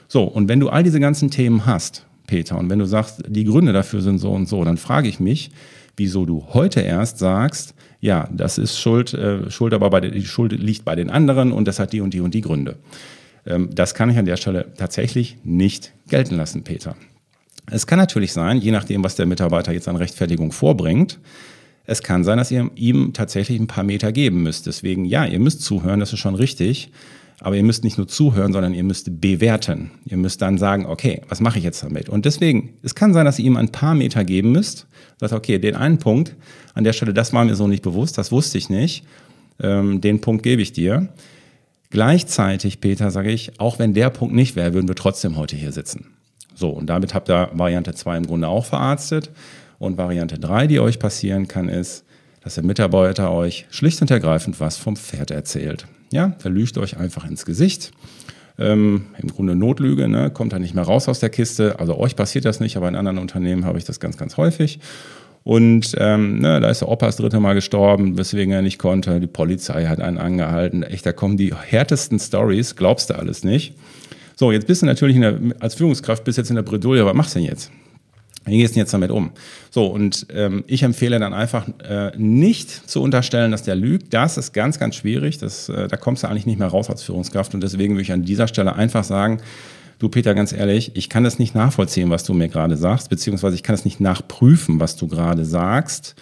So, 0.07 0.23
und 0.23 0.49
wenn 0.49 0.59
du 0.59 0.69
all 0.69 0.81
diese 0.81 0.99
ganzen 0.99 1.29
Themen 1.29 1.67
hast, 1.67 2.07
Peter, 2.25 2.57
und 2.57 2.71
wenn 2.71 2.79
du 2.79 2.85
sagst, 2.85 3.21
die 3.27 3.43
Gründe 3.43 3.73
dafür 3.73 4.01
sind 4.01 4.17
so 4.17 4.31
und 4.31 4.49
so, 4.49 4.63
dann 4.63 4.77
frage 4.77 5.07
ich 5.07 5.19
mich, 5.19 5.51
wieso 5.97 6.25
du 6.25 6.47
heute 6.51 6.81
erst 6.81 7.19
sagst, 7.19 7.75
ja, 7.99 8.27
das 8.33 8.57
ist 8.57 8.79
Schuld, 8.79 9.13
äh, 9.13 9.51
Schuld 9.51 9.71
aber 9.71 9.91
bei 9.91 10.01
die 10.01 10.25
Schuld 10.25 10.51
liegt 10.53 10.83
bei 10.83 10.95
den 10.95 11.11
anderen 11.11 11.51
und 11.51 11.67
das 11.67 11.77
hat 11.77 11.93
die 11.93 12.01
und 12.01 12.15
die 12.15 12.21
und 12.21 12.33
die 12.33 12.41
Gründe. 12.41 12.77
Ähm, 13.45 13.69
das 13.71 13.93
kann 13.93 14.09
ich 14.09 14.17
an 14.17 14.25
der 14.25 14.37
Stelle 14.37 14.65
tatsächlich 14.75 15.37
nicht 15.43 15.93
gelten 16.09 16.37
lassen, 16.37 16.63
Peter. 16.63 16.95
Es 17.69 17.87
kann 17.87 17.99
natürlich 17.99 18.33
sein, 18.33 18.59
je 18.59 18.71
nachdem, 18.71 19.03
was 19.03 19.15
der 19.15 19.25
Mitarbeiter 19.25 19.71
jetzt 19.71 19.87
an 19.87 19.95
Rechtfertigung 19.95 20.51
vorbringt, 20.51 21.19
es 21.85 22.03
kann 22.03 22.23
sein, 22.23 22.37
dass 22.37 22.51
ihr 22.51 22.69
ihm 22.75 23.13
tatsächlich 23.13 23.59
ein 23.59 23.67
paar 23.67 23.83
Meter 23.83 24.11
geben 24.11 24.43
müsst. 24.43 24.67
Deswegen, 24.67 25.05
ja, 25.05 25.25
ihr 25.25 25.39
müsst 25.39 25.61
zuhören, 25.61 25.99
das 25.99 26.13
ist 26.13 26.19
schon 26.19 26.35
richtig. 26.35 26.91
Aber 27.43 27.55
ihr 27.55 27.63
müsst 27.63 27.83
nicht 27.83 27.97
nur 27.97 28.07
zuhören, 28.07 28.53
sondern 28.53 28.75
ihr 28.75 28.83
müsst 28.83 29.19
bewerten. 29.19 29.89
Ihr 30.05 30.17
müsst 30.17 30.43
dann 30.43 30.59
sagen, 30.59 30.85
okay, 30.85 31.21
was 31.27 31.41
mache 31.41 31.57
ich 31.57 31.63
jetzt 31.63 31.83
damit? 31.83 32.07
Und 32.07 32.25
deswegen, 32.25 32.75
es 32.83 32.93
kann 32.93 33.13
sein, 33.13 33.25
dass 33.25 33.39
ihr 33.39 33.45
ihm 33.45 33.57
ein 33.57 33.71
paar 33.71 33.95
Meter 33.95 34.23
geben 34.23 34.51
müsst. 34.51 34.85
Sagt, 35.19 35.33
okay, 35.33 35.57
den 35.57 35.75
einen 35.75 35.97
Punkt, 35.97 36.35
an 36.75 36.83
der 36.83 36.93
Stelle, 36.93 37.15
das 37.15 37.33
war 37.33 37.43
mir 37.43 37.55
so 37.55 37.67
nicht 37.67 37.81
bewusst, 37.81 38.17
das 38.17 38.31
wusste 38.31 38.59
ich 38.59 38.69
nicht. 38.69 39.03
Ähm, 39.59 40.01
den 40.01 40.21
Punkt 40.21 40.43
gebe 40.43 40.61
ich 40.61 40.71
dir. 40.71 41.09
Gleichzeitig, 41.89 42.79
Peter, 42.79 43.09
sage 43.09 43.31
ich, 43.31 43.59
auch 43.59 43.79
wenn 43.79 43.95
der 43.95 44.11
Punkt 44.11 44.35
nicht 44.35 44.55
wäre, 44.55 44.75
würden 44.75 44.87
wir 44.87 44.95
trotzdem 44.95 45.35
heute 45.35 45.55
hier 45.55 45.71
sitzen. 45.71 46.13
So, 46.61 46.69
und 46.69 46.85
damit 46.85 47.15
habt 47.15 47.27
ihr 47.27 47.49
Variante 47.53 47.93
2 47.93 48.17
im 48.17 48.27
Grunde 48.27 48.47
auch 48.47 48.65
verarztet. 48.65 49.31
Und 49.79 49.97
Variante 49.97 50.37
3, 50.37 50.67
die 50.67 50.79
euch 50.79 50.99
passieren 50.99 51.47
kann, 51.47 51.67
ist, 51.67 52.05
dass 52.43 52.53
der 52.53 52.63
Mitarbeiter 52.63 53.31
euch 53.31 53.65
schlicht 53.71 53.99
und 54.01 54.11
ergreifend 54.11 54.59
was 54.59 54.77
vom 54.77 54.95
Pferd 54.95 55.31
erzählt. 55.31 55.87
Ja, 56.11 56.27
der 56.43 56.51
lügt 56.51 56.77
euch 56.77 56.97
einfach 56.97 57.27
ins 57.27 57.45
Gesicht. 57.45 57.91
Ähm, 58.59 59.07
Im 59.17 59.29
Grunde 59.29 59.55
Notlüge, 59.55 60.07
ne? 60.07 60.29
kommt 60.29 60.53
da 60.53 60.59
nicht 60.59 60.75
mehr 60.75 60.83
raus 60.83 61.09
aus 61.09 61.19
der 61.19 61.29
Kiste. 61.29 61.79
Also 61.79 61.97
euch 61.97 62.15
passiert 62.15 62.45
das 62.45 62.59
nicht, 62.59 62.77
aber 62.77 62.87
in 62.89 62.95
anderen 62.95 63.17
Unternehmen 63.17 63.65
habe 63.65 63.79
ich 63.79 63.85
das 63.85 63.99
ganz, 63.99 64.17
ganz 64.17 64.37
häufig. 64.37 64.79
Und 65.43 65.95
ähm, 65.97 66.37
ne, 66.37 66.59
da 66.59 66.69
ist 66.69 66.81
der 66.81 66.89
Opa 66.89 67.07
das 67.07 67.15
dritte 67.15 67.39
Mal 67.39 67.55
gestorben, 67.55 68.19
weswegen 68.19 68.53
er 68.53 68.61
nicht 68.61 68.77
konnte. 68.77 69.19
Die 69.19 69.25
Polizei 69.25 69.87
hat 69.87 69.99
einen 69.99 70.19
angehalten. 70.19 70.83
Echt, 70.83 71.07
da 71.07 71.11
kommen 71.11 71.37
die 71.37 71.55
härtesten 71.55 72.19
Stories, 72.19 72.75
glaubst 72.75 73.09
du 73.09 73.15
alles 73.15 73.43
nicht. 73.43 73.73
So, 74.41 74.51
jetzt 74.51 74.65
bist 74.65 74.81
du 74.81 74.87
natürlich 74.87 75.19
der, 75.19 75.37
als 75.59 75.75
Führungskraft 75.75 76.23
bist 76.23 76.39
jetzt 76.39 76.49
in 76.49 76.55
der 76.55 76.63
Bredouille, 76.63 77.05
was 77.05 77.13
machst 77.13 77.35
du 77.35 77.39
denn 77.39 77.47
jetzt? 77.47 77.69
Wie 78.43 78.57
gehst 78.57 78.75
du 78.75 78.79
jetzt 78.79 78.91
damit 78.91 79.11
um? 79.11 79.29
So, 79.69 79.85
und 79.85 80.25
ähm, 80.33 80.63
ich 80.65 80.81
empfehle 80.81 81.19
dann 81.19 81.31
einfach 81.31 81.67
äh, 81.87 82.11
nicht 82.17 82.71
zu 82.89 83.03
unterstellen, 83.03 83.51
dass 83.51 83.61
der 83.61 83.75
lügt. 83.75 84.15
Das 84.15 84.39
ist 84.39 84.51
ganz, 84.51 84.79
ganz 84.79 84.95
schwierig. 84.95 85.37
Das, 85.37 85.69
äh, 85.69 85.87
da 85.87 85.95
kommst 85.95 86.23
du 86.23 86.27
eigentlich 86.27 86.47
nicht 86.47 86.57
mehr 86.57 86.69
raus 86.69 86.89
als 86.89 87.03
Führungskraft. 87.03 87.53
Und 87.53 87.61
deswegen 87.61 87.93
würde 87.93 88.01
ich 88.01 88.11
an 88.11 88.23
dieser 88.23 88.47
Stelle 88.47 88.73
einfach 88.73 89.03
sagen, 89.03 89.41
du 89.99 90.09
Peter, 90.09 90.33
ganz 90.33 90.53
ehrlich, 90.53 90.95
ich 90.95 91.07
kann 91.07 91.23
das 91.23 91.37
nicht 91.37 91.53
nachvollziehen, 91.53 92.09
was 92.09 92.23
du 92.23 92.33
mir 92.33 92.47
gerade 92.47 92.77
sagst, 92.77 93.11
beziehungsweise 93.11 93.53
ich 93.53 93.61
kann 93.61 93.75
es 93.75 93.85
nicht 93.85 93.99
nachprüfen, 93.99 94.79
was 94.79 94.95
du 94.95 95.07
gerade 95.07 95.45
sagst. 95.45 96.15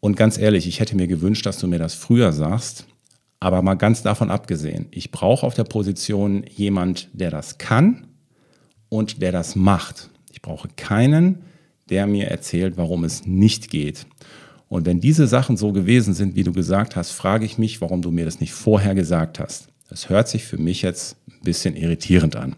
Und 0.00 0.16
ganz 0.16 0.38
ehrlich, 0.38 0.66
ich 0.66 0.80
hätte 0.80 0.96
mir 0.96 1.08
gewünscht, 1.08 1.44
dass 1.44 1.58
du 1.58 1.66
mir 1.66 1.78
das 1.78 1.92
früher 1.92 2.32
sagst. 2.32 2.86
Aber 3.44 3.60
mal 3.60 3.74
ganz 3.74 4.00
davon 4.00 4.30
abgesehen, 4.30 4.86
ich 4.90 5.10
brauche 5.10 5.46
auf 5.46 5.52
der 5.52 5.64
Position 5.64 6.44
jemand, 6.48 7.10
der 7.12 7.30
das 7.30 7.58
kann 7.58 8.06
und 8.88 9.20
der 9.20 9.32
das 9.32 9.54
macht. 9.54 10.08
Ich 10.32 10.40
brauche 10.40 10.68
keinen, 10.76 11.42
der 11.90 12.06
mir 12.06 12.28
erzählt, 12.28 12.78
warum 12.78 13.04
es 13.04 13.26
nicht 13.26 13.68
geht. 13.68 14.06
Und 14.70 14.86
wenn 14.86 14.98
diese 14.98 15.26
Sachen 15.26 15.58
so 15.58 15.72
gewesen 15.72 16.14
sind, 16.14 16.36
wie 16.36 16.42
du 16.42 16.54
gesagt 16.54 16.96
hast, 16.96 17.10
frage 17.10 17.44
ich 17.44 17.58
mich, 17.58 17.82
warum 17.82 18.00
du 18.00 18.10
mir 18.10 18.24
das 18.24 18.40
nicht 18.40 18.54
vorher 18.54 18.94
gesagt 18.94 19.38
hast. 19.38 19.68
Das 19.90 20.08
hört 20.08 20.26
sich 20.26 20.44
für 20.44 20.56
mich 20.56 20.80
jetzt 20.80 21.18
ein 21.28 21.42
bisschen 21.42 21.76
irritierend 21.76 22.36
an. 22.36 22.56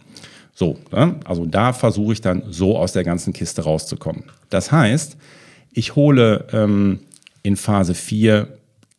So, 0.55 0.78
ne? 0.93 1.16
also 1.25 1.47
da 1.47 1.73
versuche 1.73 2.12
ich 2.12 2.21
dann 2.21 2.45
so 2.50 2.78
aus 2.78 2.93
der 2.93 3.02
ganzen 3.02 3.33
Kiste 3.33 3.64
rauszukommen. 3.64 4.23
Das 4.50 4.71
heißt, 4.71 5.16
ich 5.73 5.97
hole 5.97 6.47
ähm, 6.52 7.00
in 7.43 7.57
Phase 7.57 7.95
4 7.95 8.55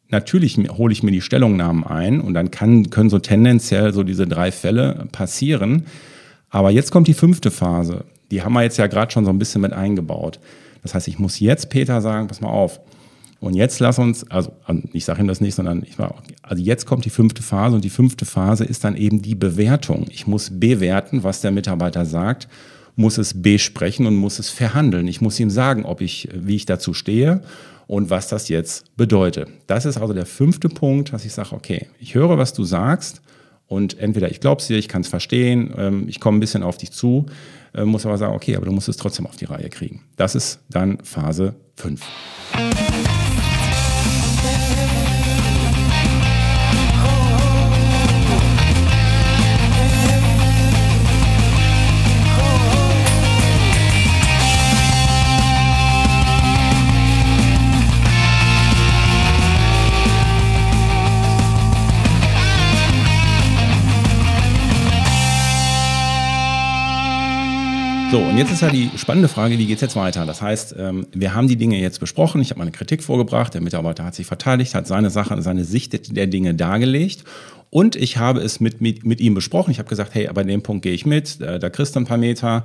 natürlich 0.09 0.57
hole 0.57 0.91
ich 0.91 1.03
mir 1.03 1.11
die 1.11 1.21
Stellungnahmen 1.21 1.83
ein 1.85 2.21
und 2.21 2.33
dann 2.33 2.51
kann, 2.51 2.89
können 2.89 3.09
so 3.09 3.19
tendenziell 3.19 3.93
so 3.93 4.03
diese 4.03 4.27
drei 4.27 4.51
Fälle 4.51 5.07
passieren. 5.11 5.85
Aber 6.49 6.71
jetzt 6.71 6.91
kommt 6.91 7.07
die 7.07 7.13
fünfte 7.13 7.51
Phase. 7.51 8.05
Die 8.31 8.41
haben 8.41 8.53
wir 8.53 8.63
jetzt 8.63 8.77
ja 8.77 8.87
gerade 8.87 9.11
schon 9.11 9.25
so 9.25 9.31
ein 9.31 9.39
bisschen 9.39 9.61
mit 9.61 9.73
eingebaut. 9.73 10.39
Das 10.81 10.93
heißt, 10.93 11.07
ich 11.07 11.19
muss 11.19 11.39
jetzt 11.39 11.69
Peter 11.69 12.01
sagen, 12.01 12.27
pass 12.27 12.41
mal 12.41 12.49
auf. 12.49 12.79
Und 13.39 13.53
jetzt 13.53 13.79
lass 13.79 13.99
uns, 13.99 14.29
also 14.31 14.51
ich 14.93 15.05
sage 15.05 15.21
ihm 15.21 15.27
das 15.27 15.41
nicht, 15.41 15.53
sondern 15.53 15.83
ich 15.83 15.99
war, 15.99 16.15
also 16.41 16.63
jetzt 16.63 16.85
kommt 16.85 17.05
die 17.05 17.11
fünfte 17.11 17.43
Phase 17.43 17.75
und 17.75 17.83
die 17.83 17.91
fünfte 17.91 18.25
Phase 18.25 18.63
ist 18.65 18.83
dann 18.83 18.95
eben 18.95 19.21
die 19.21 19.35
Bewertung. 19.35 20.07
Ich 20.09 20.25
muss 20.25 20.49
bewerten, 20.59 21.23
was 21.23 21.41
der 21.41 21.51
Mitarbeiter 21.51 22.05
sagt, 22.05 22.47
muss 22.95 23.19
es 23.19 23.39
besprechen 23.39 24.07
und 24.07 24.15
muss 24.15 24.39
es 24.39 24.49
verhandeln. 24.49 25.07
Ich 25.07 25.21
muss 25.21 25.39
ihm 25.39 25.51
sagen, 25.51 25.85
ob 25.85 26.01
ich, 26.01 26.29
wie 26.33 26.55
ich 26.55 26.65
dazu 26.65 26.95
stehe 26.95 27.41
und 27.87 28.09
was 28.09 28.27
das 28.27 28.49
jetzt 28.49 28.95
bedeutet. 28.95 29.49
Das 29.65 29.85
ist 29.85 29.97
also 29.97 30.13
der 30.13 30.25
fünfte 30.25 30.69
Punkt, 30.69 31.13
dass 31.13 31.25
ich 31.25 31.33
sage, 31.33 31.53
okay, 31.53 31.87
ich 31.99 32.15
höre, 32.15 32.37
was 32.37 32.53
du 32.53 32.63
sagst 32.63 33.21
und 33.65 33.97
entweder 33.97 34.29
ich 34.29 34.39
glaube 34.39 34.61
es 34.61 34.67
dir, 34.67 34.77
ich 34.77 34.87
kann 34.87 35.01
es 35.01 35.07
verstehen, 35.07 35.73
ähm, 35.77 36.05
ich 36.07 36.19
komme 36.19 36.37
ein 36.37 36.41
bisschen 36.41 36.63
auf 36.63 36.77
dich 36.77 36.91
zu, 36.91 37.25
äh, 37.73 37.83
muss 37.83 38.05
aber 38.05 38.17
sagen, 38.17 38.35
okay, 38.35 38.55
aber 38.55 38.65
du 38.65 38.71
musst 38.71 38.89
es 38.89 38.97
trotzdem 38.97 39.25
auf 39.25 39.35
die 39.35 39.45
Reihe 39.45 39.69
kriegen. 39.69 40.03
Das 40.15 40.35
ist 40.35 40.59
dann 40.69 40.99
Phase 41.03 41.55
5. 41.75 42.01
So, 68.09 68.19
und 68.19 68.37
jetzt 68.37 68.53
ist 68.53 68.61
ja 68.61 68.69
die 68.69 68.89
spannende 68.95 69.27
Frage, 69.27 69.59
wie 69.59 69.65
geht 69.65 69.75
es 69.75 69.81
jetzt 69.81 69.97
weiter? 69.97 70.25
Das 70.25 70.41
heißt, 70.41 70.75
ähm, 70.79 71.07
wir 71.13 71.35
haben 71.35 71.49
die 71.49 71.57
Dinge 71.57 71.77
jetzt 71.77 71.99
besprochen, 71.99 72.39
ich 72.39 72.51
habe 72.51 72.59
meine 72.59 72.71
Kritik 72.71 73.03
vorgebracht, 73.03 73.53
der 73.53 73.59
Mitarbeiter 73.59 74.05
hat 74.05 74.15
sich 74.15 74.25
verteidigt, 74.25 74.75
hat 74.75 74.87
seine 74.87 75.09
Sache, 75.09 75.41
seine 75.41 75.65
Sicht 75.65 76.15
der 76.15 76.27
Dinge 76.27 76.53
dargelegt 76.55 77.25
und 77.69 77.97
ich 77.97 78.15
habe 78.15 78.39
es 78.39 78.61
mit, 78.61 78.79
mit, 78.79 79.05
mit 79.05 79.19
ihm 79.19 79.33
besprochen. 79.33 79.71
Ich 79.71 79.79
habe 79.79 79.89
gesagt, 79.89 80.15
hey, 80.15 80.29
aber 80.29 80.39
an 80.41 80.47
dem 80.47 80.63
Punkt 80.63 80.83
gehe 80.83 80.93
ich 80.93 81.05
mit, 81.05 81.41
da 81.41 81.69
kriegst 81.69 81.95
du 81.95 81.99
ein 81.99 82.05
paar 82.05 82.17
Meter. 82.17 82.63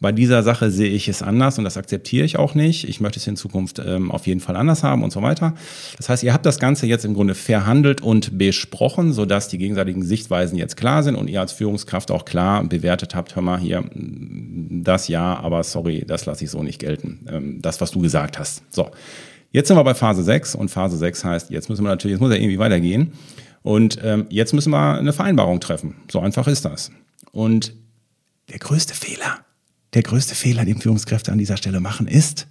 Bei 0.00 0.12
dieser 0.12 0.42
Sache 0.42 0.70
sehe 0.70 0.88
ich 0.88 1.08
es 1.08 1.22
anders 1.22 1.58
und 1.58 1.64
das 1.64 1.76
akzeptiere 1.76 2.24
ich 2.24 2.38
auch 2.38 2.54
nicht. 2.54 2.88
Ich 2.88 3.00
möchte 3.02 3.18
es 3.18 3.26
in 3.26 3.36
Zukunft 3.36 3.82
ähm, 3.84 4.10
auf 4.10 4.26
jeden 4.26 4.40
Fall 4.40 4.56
anders 4.56 4.82
haben 4.82 5.04
und 5.04 5.12
so 5.12 5.20
weiter. 5.20 5.54
Das 5.98 6.08
heißt, 6.08 6.22
ihr 6.22 6.32
habt 6.32 6.46
das 6.46 6.58
Ganze 6.58 6.86
jetzt 6.86 7.04
im 7.04 7.12
Grunde 7.12 7.34
verhandelt 7.34 8.00
und 8.00 8.38
besprochen, 8.38 9.12
sodass 9.12 9.48
die 9.48 9.58
gegenseitigen 9.58 10.02
Sichtweisen 10.02 10.56
jetzt 10.56 10.78
klar 10.78 11.02
sind 11.02 11.16
und 11.16 11.28
ihr 11.28 11.40
als 11.40 11.52
Führungskraft 11.52 12.10
auch 12.10 12.24
klar 12.24 12.64
bewertet 12.64 13.14
habt, 13.14 13.36
hör 13.36 13.42
mal 13.42 13.58
hier, 13.58 13.84
das 13.92 15.08
ja, 15.08 15.38
aber 15.38 15.62
sorry, 15.64 16.02
das 16.06 16.24
lasse 16.24 16.44
ich 16.44 16.50
so 16.50 16.62
nicht 16.62 16.78
gelten. 16.78 17.26
Ähm, 17.30 17.58
das, 17.60 17.82
was 17.82 17.90
du 17.90 18.00
gesagt 18.00 18.38
hast. 18.38 18.62
So. 18.70 18.90
Jetzt 19.52 19.68
sind 19.68 19.76
wir 19.76 19.84
bei 19.84 19.94
Phase 19.94 20.22
6 20.22 20.54
und 20.54 20.70
Phase 20.70 20.96
6 20.96 21.24
heißt, 21.24 21.50
jetzt 21.50 21.68
müssen 21.68 21.84
wir 21.84 21.88
natürlich, 21.88 22.14
jetzt 22.14 22.20
muss 22.20 22.30
er 22.30 22.38
irgendwie 22.38 22.58
weitergehen. 22.58 23.12
Und 23.62 23.98
ähm, 24.02 24.26
jetzt 24.30 24.54
müssen 24.54 24.70
wir 24.70 24.98
eine 24.98 25.12
Vereinbarung 25.12 25.60
treffen. 25.60 25.96
So 26.10 26.20
einfach 26.20 26.46
ist 26.46 26.64
das. 26.64 26.90
Und 27.32 27.74
der 28.48 28.58
größte 28.58 28.94
Fehler, 28.94 29.44
der 29.94 30.02
größte 30.02 30.34
Fehler, 30.34 30.64
den 30.64 30.80
Führungskräfte 30.80 31.32
an 31.32 31.38
dieser 31.38 31.56
Stelle 31.56 31.80
machen, 31.80 32.06
ist, 32.06 32.46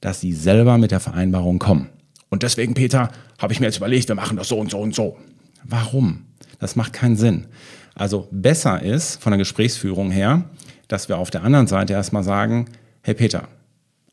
dass 0.00 0.20
sie 0.20 0.32
selber 0.32 0.78
mit 0.78 0.90
der 0.90 1.00
Vereinbarung 1.00 1.58
kommen. 1.58 1.88
Und 2.30 2.42
deswegen, 2.42 2.74
Peter, 2.74 3.10
habe 3.38 3.52
ich 3.52 3.60
mir 3.60 3.66
jetzt 3.66 3.76
überlegt, 3.76 4.08
wir 4.08 4.14
machen 4.14 4.36
das 4.36 4.48
so 4.48 4.58
und 4.58 4.70
so 4.70 4.78
und 4.78 4.94
so. 4.94 5.16
Warum? 5.62 6.26
Das 6.58 6.76
macht 6.76 6.92
keinen 6.92 7.16
Sinn. 7.16 7.46
Also 7.94 8.28
besser 8.30 8.82
ist 8.82 9.22
von 9.22 9.30
der 9.30 9.38
Gesprächsführung 9.38 10.10
her, 10.10 10.44
dass 10.88 11.08
wir 11.08 11.18
auf 11.18 11.30
der 11.30 11.42
anderen 11.42 11.66
Seite 11.66 11.92
erstmal 11.92 12.24
sagen, 12.24 12.66
hey 13.02 13.14
Peter, 13.14 13.48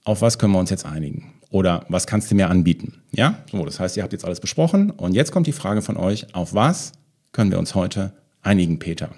auf 0.04 0.22
was 0.22 0.38
können 0.38 0.54
wir 0.54 0.60
uns 0.60 0.70
jetzt 0.70 0.86
einigen? 0.86 1.34
Oder 1.50 1.86
was 1.90 2.08
kannst 2.08 2.32
du 2.32 2.36
mir 2.36 2.50
anbieten? 2.50 3.02
Ja, 3.12 3.40
so, 3.52 3.66
das 3.66 3.80
heißt, 3.80 3.98
ihr 3.98 4.04
habt 4.04 4.14
jetzt 4.14 4.24
alles 4.24 4.40
besprochen 4.40 4.90
und 4.90 5.14
jetzt 5.14 5.32
kommt 5.32 5.48
die 5.48 5.52
Frage 5.52 5.82
von 5.82 5.98
euch, 5.98 6.34
auf 6.34 6.54
was 6.54 6.94
können 7.34 7.52
wir 7.52 7.60
uns 7.60 7.76
heute 7.76 8.14
einigen, 8.42 8.80
Peter? 8.80 9.10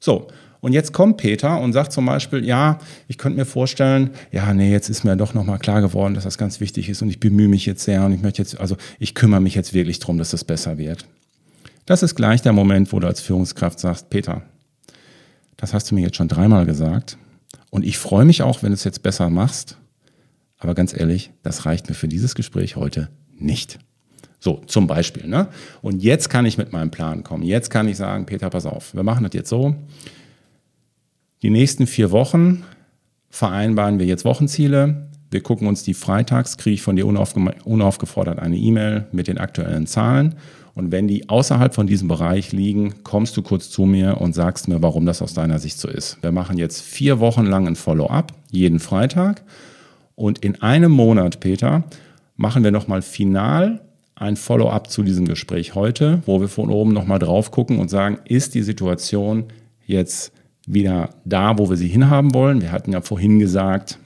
So, 0.00 0.28
und 0.64 0.72
jetzt 0.72 0.94
kommt 0.94 1.18
Peter 1.18 1.60
und 1.60 1.74
sagt 1.74 1.92
zum 1.92 2.06
Beispiel, 2.06 2.42
ja, 2.42 2.78
ich 3.06 3.18
könnte 3.18 3.38
mir 3.38 3.44
vorstellen, 3.44 4.08
ja, 4.32 4.50
nee, 4.54 4.72
jetzt 4.72 4.88
ist 4.88 5.04
mir 5.04 5.14
doch 5.14 5.34
nochmal 5.34 5.58
klar 5.58 5.82
geworden, 5.82 6.14
dass 6.14 6.24
das 6.24 6.38
ganz 6.38 6.58
wichtig 6.58 6.88
ist 6.88 7.02
und 7.02 7.10
ich 7.10 7.20
bemühe 7.20 7.48
mich 7.48 7.66
jetzt 7.66 7.84
sehr 7.84 8.02
und 8.02 8.12
ich 8.12 8.22
möchte 8.22 8.40
jetzt, 8.40 8.58
also 8.58 8.78
ich 8.98 9.14
kümmere 9.14 9.42
mich 9.42 9.54
jetzt 9.54 9.74
wirklich 9.74 9.98
darum, 9.98 10.16
dass 10.16 10.30
das 10.30 10.42
besser 10.42 10.78
wird. 10.78 11.04
Das 11.84 12.02
ist 12.02 12.14
gleich 12.14 12.40
der 12.40 12.54
Moment, 12.54 12.94
wo 12.94 12.98
du 12.98 13.06
als 13.06 13.20
Führungskraft 13.20 13.78
sagst, 13.78 14.08
Peter, 14.08 14.40
das 15.58 15.74
hast 15.74 15.90
du 15.90 15.96
mir 15.96 16.00
jetzt 16.00 16.16
schon 16.16 16.28
dreimal 16.28 16.64
gesagt 16.64 17.18
und 17.68 17.84
ich 17.84 17.98
freue 17.98 18.24
mich 18.24 18.40
auch, 18.40 18.62
wenn 18.62 18.70
du 18.70 18.74
es 18.74 18.84
jetzt 18.84 19.02
besser 19.02 19.28
machst, 19.28 19.76
aber 20.56 20.74
ganz 20.74 20.98
ehrlich, 20.98 21.30
das 21.42 21.66
reicht 21.66 21.90
mir 21.90 21.94
für 21.94 22.08
dieses 22.08 22.34
Gespräch 22.34 22.74
heute 22.74 23.10
nicht. 23.38 23.78
So, 24.40 24.62
zum 24.66 24.86
Beispiel. 24.86 25.26
Ne? 25.26 25.48
Und 25.82 26.02
jetzt 26.02 26.30
kann 26.30 26.46
ich 26.46 26.56
mit 26.56 26.72
meinem 26.72 26.90
Plan 26.90 27.22
kommen. 27.22 27.42
Jetzt 27.42 27.68
kann 27.68 27.86
ich 27.86 27.98
sagen, 27.98 28.24
Peter, 28.24 28.48
pass 28.48 28.64
auf, 28.64 28.94
wir 28.94 29.02
machen 29.02 29.24
das 29.24 29.34
jetzt 29.34 29.50
so. 29.50 29.74
Die 31.44 31.50
nächsten 31.50 31.86
vier 31.86 32.10
Wochen 32.10 32.64
vereinbaren 33.28 33.98
wir 33.98 34.06
jetzt 34.06 34.24
Wochenziele. 34.24 35.08
Wir 35.30 35.42
gucken 35.42 35.68
uns 35.68 35.82
die 35.82 35.92
freitags, 35.92 36.56
kriege 36.56 36.72
ich 36.72 36.80
von 36.80 36.96
dir 36.96 37.06
unaufge 37.06 37.54
unaufgefordert 37.64 38.38
eine 38.38 38.56
E-Mail 38.56 39.08
mit 39.12 39.28
den 39.28 39.36
aktuellen 39.36 39.86
Zahlen. 39.86 40.36
Und 40.74 40.90
wenn 40.90 41.06
die 41.06 41.28
außerhalb 41.28 41.74
von 41.74 41.86
diesem 41.86 42.08
Bereich 42.08 42.52
liegen, 42.52 42.94
kommst 43.02 43.36
du 43.36 43.42
kurz 43.42 43.68
zu 43.68 43.82
mir 43.82 44.22
und 44.22 44.32
sagst 44.32 44.68
mir, 44.68 44.80
warum 44.80 45.04
das 45.04 45.20
aus 45.20 45.34
deiner 45.34 45.58
Sicht 45.58 45.78
so 45.78 45.86
ist. 45.86 46.16
Wir 46.22 46.32
machen 46.32 46.56
jetzt 46.56 46.80
vier 46.80 47.20
Wochen 47.20 47.44
lang 47.44 47.66
ein 47.66 47.76
Follow-up, 47.76 48.32
jeden 48.50 48.78
Freitag. 48.78 49.42
Und 50.14 50.38
in 50.38 50.62
einem 50.62 50.92
Monat, 50.92 51.40
Peter, 51.40 51.84
machen 52.36 52.64
wir 52.64 52.70
nochmal 52.70 53.02
final 53.02 53.82
ein 54.14 54.36
Follow-up 54.36 54.88
zu 54.88 55.02
diesem 55.02 55.28
Gespräch 55.28 55.74
heute, 55.74 56.22
wo 56.24 56.40
wir 56.40 56.48
von 56.48 56.70
oben 56.70 56.94
nochmal 56.94 57.18
drauf 57.18 57.50
gucken 57.50 57.80
und 57.80 57.90
sagen, 57.90 58.20
ist 58.24 58.54
die 58.54 58.62
Situation 58.62 59.44
jetzt 59.84 60.32
wieder 60.66 61.10
da, 61.24 61.58
wo 61.58 61.68
wir 61.68 61.76
sie 61.76 61.88
hinhaben 61.88 62.34
wollen. 62.34 62.60
Wir 62.60 62.72
hatten 62.72 62.92
ja 62.92 63.00
vorhin 63.00 63.38
gesagt, 63.38 63.98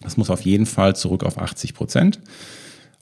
das 0.00 0.16
muss 0.16 0.30
auf 0.30 0.42
jeden 0.42 0.66
Fall 0.66 0.96
zurück 0.96 1.24
auf 1.24 1.38
80 1.38 1.74
Prozent. 1.74 2.20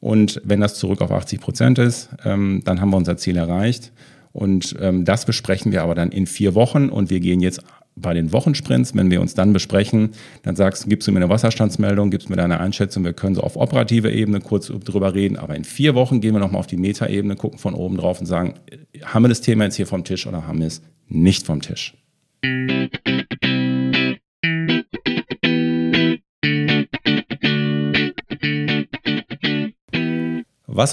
Und 0.00 0.40
wenn 0.44 0.60
das 0.60 0.74
zurück 0.74 1.00
auf 1.02 1.12
80 1.12 1.40
Prozent 1.40 1.78
ist, 1.78 2.08
ähm, 2.24 2.62
dann 2.64 2.80
haben 2.80 2.90
wir 2.90 2.96
unser 2.96 3.16
Ziel 3.16 3.36
erreicht. 3.36 3.92
Und 4.32 4.76
ähm, 4.80 5.04
das 5.04 5.24
besprechen 5.24 5.72
wir 5.72 5.82
aber 5.82 5.94
dann 5.94 6.10
in 6.10 6.26
vier 6.26 6.54
Wochen. 6.54 6.88
Und 6.88 7.10
wir 7.10 7.20
gehen 7.20 7.40
jetzt 7.40 7.62
bei 7.96 8.14
den 8.14 8.32
Wochensprints, 8.32 8.94
wenn 8.94 9.10
wir 9.10 9.20
uns 9.20 9.34
dann 9.34 9.52
besprechen, 9.52 10.10
dann 10.42 10.56
sagst, 10.56 10.88
gibst 10.88 11.06
du 11.08 11.12
mir 11.12 11.18
eine 11.18 11.28
Wasserstandsmeldung, 11.28 12.10
gibst 12.10 12.30
mir 12.30 12.36
deine 12.36 12.60
Einschätzung, 12.60 13.04
wir 13.04 13.12
können 13.12 13.34
so 13.34 13.42
auf 13.42 13.56
operative 13.56 14.10
Ebene 14.10 14.40
kurz 14.40 14.68
drüber 14.68 15.14
reden, 15.14 15.36
aber 15.36 15.56
in 15.56 15.64
vier 15.64 15.94
Wochen 15.94 16.20
gehen 16.20 16.32
wir 16.32 16.40
nochmal 16.40 16.60
auf 16.60 16.66
die 16.66 16.76
Metaebene, 16.76 17.36
gucken 17.36 17.58
von 17.58 17.74
oben 17.74 17.96
drauf 17.96 18.20
und 18.20 18.26
sagen, 18.26 18.54
haben 19.02 19.24
wir 19.24 19.28
das 19.28 19.40
Thema 19.40 19.64
jetzt 19.64 19.76
hier 19.76 19.86
vom 19.86 20.04
Tisch 20.04 20.26
oder 20.26 20.46
haben 20.46 20.60
wir 20.60 20.68
es 20.68 20.82
nicht 21.08 21.44
vom 21.44 21.60
Tisch? 21.60 21.99
Was 22.42 22.88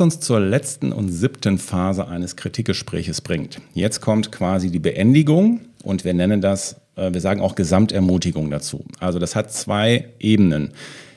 uns 0.02 0.20
zur 0.20 0.42
letzten 0.42 0.92
und 0.92 1.10
siebten 1.10 1.58
Phase 1.58 2.10
eines 2.10 2.36
Kritikgespräches 2.36 3.22
bringt. 3.22 3.62
Jetzt 3.74 4.02
kommt 4.02 4.34
quasi 4.34 4.70
die 4.70 4.80
Beendigung 4.80 5.62
und 5.84 6.04
wir 6.04 6.14
nennen 6.14 6.42
das, 6.42 6.82
äh, 6.98 7.14
wir 7.14 7.22
sagen 7.22 7.40
auch 7.40 7.56
Gesamtermutigung 7.56 8.52
dazu. 8.52 8.84
Also 9.00 9.18
das 9.18 9.34
hat 9.34 9.54
zwei 9.54 10.10
Ebenen. 10.20 10.74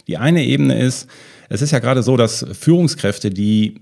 Die 0.06 0.16
eine 0.16 0.44
Ebene 0.44 0.80
ist, 0.80 1.08
es 1.48 1.62
ist 1.62 1.72
ja 1.72 1.80
gerade 1.80 2.04
so, 2.04 2.16
dass 2.16 2.46
Führungskräfte, 2.52 3.30
die 3.30 3.80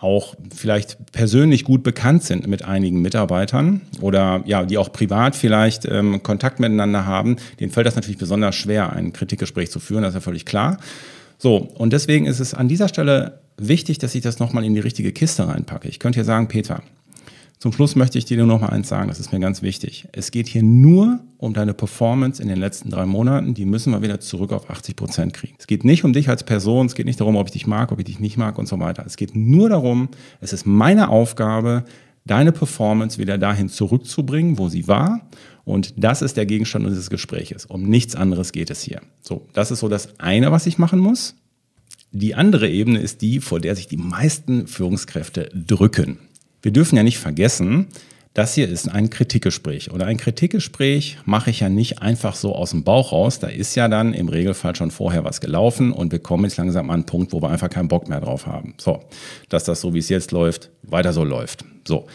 auch 0.00 0.34
vielleicht 0.54 1.12
persönlich 1.12 1.64
gut 1.64 1.82
bekannt 1.82 2.22
sind 2.22 2.46
mit 2.46 2.64
einigen 2.64 3.02
Mitarbeitern 3.02 3.82
oder 4.00 4.42
ja, 4.46 4.64
die 4.64 4.78
auch 4.78 4.92
privat 4.92 5.36
vielleicht 5.36 5.84
ähm, 5.84 6.22
Kontakt 6.22 6.60
miteinander 6.60 7.06
haben, 7.06 7.36
denen 7.60 7.70
fällt 7.70 7.86
das 7.86 7.94
natürlich 7.94 8.18
besonders 8.18 8.54
schwer, 8.54 8.92
ein 8.92 9.12
Kritikgespräch 9.12 9.70
zu 9.70 9.80
führen, 9.80 10.02
das 10.02 10.10
ist 10.10 10.16
ja 10.16 10.20
völlig 10.20 10.46
klar. 10.46 10.78
So, 11.38 11.56
und 11.56 11.92
deswegen 11.92 12.26
ist 12.26 12.40
es 12.40 12.54
an 12.54 12.68
dieser 12.68 12.88
Stelle 12.88 13.40
wichtig, 13.58 13.98
dass 13.98 14.14
ich 14.14 14.22
das 14.22 14.38
nochmal 14.38 14.64
in 14.64 14.74
die 14.74 14.80
richtige 14.80 15.12
Kiste 15.12 15.46
reinpacke. 15.46 15.88
Ich 15.88 15.98
könnte 15.98 16.18
hier 16.18 16.24
sagen, 16.24 16.48
Peter, 16.48 16.82
zum 17.58 17.72
Schluss 17.72 17.96
möchte 17.96 18.18
ich 18.18 18.26
dir 18.26 18.36
nur 18.36 18.46
noch 18.46 18.60
mal 18.60 18.68
eins 18.68 18.88
sagen, 18.88 19.08
das 19.08 19.18
ist 19.18 19.32
mir 19.32 19.40
ganz 19.40 19.62
wichtig. 19.62 20.08
Es 20.12 20.30
geht 20.30 20.46
hier 20.46 20.62
nur 20.62 21.20
um 21.38 21.54
deine 21.54 21.72
Performance 21.72 22.42
in 22.42 22.48
den 22.48 22.58
letzten 22.58 22.90
drei 22.90 23.06
Monaten. 23.06 23.54
Die 23.54 23.64
müssen 23.64 23.92
wir 23.92 24.02
wieder 24.02 24.20
zurück 24.20 24.52
auf 24.52 24.68
80 24.68 24.94
Prozent 24.94 25.32
kriegen. 25.32 25.54
Es 25.58 25.66
geht 25.66 25.82
nicht 25.82 26.04
um 26.04 26.12
dich 26.12 26.28
als 26.28 26.44
Person, 26.44 26.86
es 26.86 26.94
geht 26.94 27.06
nicht 27.06 27.20
darum, 27.20 27.36
ob 27.36 27.46
ich 27.46 27.52
dich 27.52 27.66
mag, 27.66 27.92
ob 27.92 27.98
ich 27.98 28.04
dich 28.04 28.20
nicht 28.20 28.36
mag 28.36 28.58
und 28.58 28.68
so 28.68 28.78
weiter. 28.78 29.04
Es 29.06 29.16
geht 29.16 29.34
nur 29.34 29.70
darum, 29.70 30.10
es 30.40 30.52
ist 30.52 30.66
meine 30.66 31.08
Aufgabe, 31.08 31.84
deine 32.26 32.52
Performance 32.52 33.18
wieder 33.18 33.38
dahin 33.38 33.70
zurückzubringen, 33.70 34.58
wo 34.58 34.68
sie 34.68 34.86
war. 34.86 35.22
Und 35.64 35.94
das 35.96 36.20
ist 36.20 36.36
der 36.36 36.46
Gegenstand 36.46 36.84
unseres 36.84 37.08
Gespräches. 37.08 37.64
Um 37.64 37.84
nichts 37.84 38.14
anderes 38.14 38.52
geht 38.52 38.70
es 38.70 38.82
hier. 38.82 39.00
So, 39.22 39.48
das 39.54 39.70
ist 39.70 39.80
so 39.80 39.88
das 39.88 40.20
eine, 40.20 40.52
was 40.52 40.66
ich 40.66 40.76
machen 40.76 40.98
muss. 40.98 41.36
Die 42.12 42.34
andere 42.34 42.68
Ebene 42.68 43.00
ist 43.00 43.22
die, 43.22 43.40
vor 43.40 43.60
der 43.60 43.74
sich 43.76 43.88
die 43.88 43.96
meisten 43.96 44.66
Führungskräfte 44.66 45.50
drücken. 45.54 46.18
Wir 46.66 46.72
dürfen 46.72 46.96
ja 46.96 47.04
nicht 47.04 47.18
vergessen, 47.18 47.86
das 48.34 48.54
hier 48.54 48.68
ist 48.68 48.88
ein 48.88 49.08
Kritikgespräch. 49.08 49.92
Oder 49.92 50.06
ein 50.06 50.16
Kritikgespräch 50.16 51.16
mache 51.24 51.50
ich 51.50 51.60
ja 51.60 51.68
nicht 51.68 52.02
einfach 52.02 52.34
so 52.34 52.56
aus 52.56 52.70
dem 52.70 52.82
Bauch 52.82 53.12
raus. 53.12 53.38
Da 53.38 53.46
ist 53.46 53.76
ja 53.76 53.86
dann 53.86 54.12
im 54.12 54.28
Regelfall 54.28 54.74
schon 54.74 54.90
vorher 54.90 55.22
was 55.22 55.40
gelaufen 55.40 55.92
und 55.92 56.10
wir 56.10 56.18
kommen 56.18 56.42
jetzt 56.42 56.56
langsam 56.56 56.90
an 56.90 56.94
einen 56.94 57.06
Punkt, 57.06 57.32
wo 57.32 57.40
wir 57.40 57.50
einfach 57.50 57.70
keinen 57.70 57.86
Bock 57.86 58.08
mehr 58.08 58.20
drauf 58.20 58.48
haben. 58.48 58.74
So, 58.78 58.98
dass 59.48 59.62
das 59.62 59.80
so 59.80 59.94
wie 59.94 60.00
es 60.00 60.08
jetzt 60.08 60.32
läuft, 60.32 60.70
weiter 60.82 61.12
so 61.12 61.22
läuft. 61.22 61.64
So. 61.86 62.08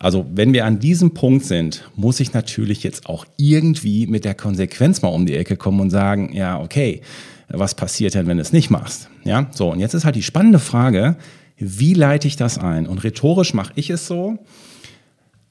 Also, 0.00 0.26
wenn 0.34 0.52
wir 0.52 0.64
an 0.64 0.80
diesem 0.80 1.14
Punkt 1.14 1.44
sind, 1.44 1.88
muss 1.94 2.18
ich 2.18 2.32
natürlich 2.32 2.82
jetzt 2.82 3.06
auch 3.06 3.24
irgendwie 3.36 4.08
mit 4.08 4.24
der 4.24 4.34
Konsequenz 4.34 5.02
mal 5.02 5.10
um 5.10 5.24
die 5.24 5.36
Ecke 5.36 5.56
kommen 5.56 5.78
und 5.78 5.90
sagen, 5.90 6.32
ja, 6.32 6.60
okay, 6.60 7.00
was 7.46 7.76
passiert 7.76 8.14
denn, 8.14 8.26
wenn 8.26 8.38
du 8.38 8.42
es 8.42 8.52
nicht 8.52 8.70
machst? 8.70 9.08
Ja, 9.22 9.48
so. 9.52 9.70
Und 9.70 9.78
jetzt 9.78 9.94
ist 9.94 10.04
halt 10.04 10.16
die 10.16 10.24
spannende 10.24 10.58
Frage, 10.58 11.16
wie 11.56 11.94
leite 11.94 12.28
ich 12.28 12.36
das 12.36 12.58
ein? 12.58 12.86
Und 12.86 13.04
rhetorisch 13.04 13.54
mache 13.54 13.72
ich 13.76 13.90
es 13.90 14.06
so, 14.06 14.38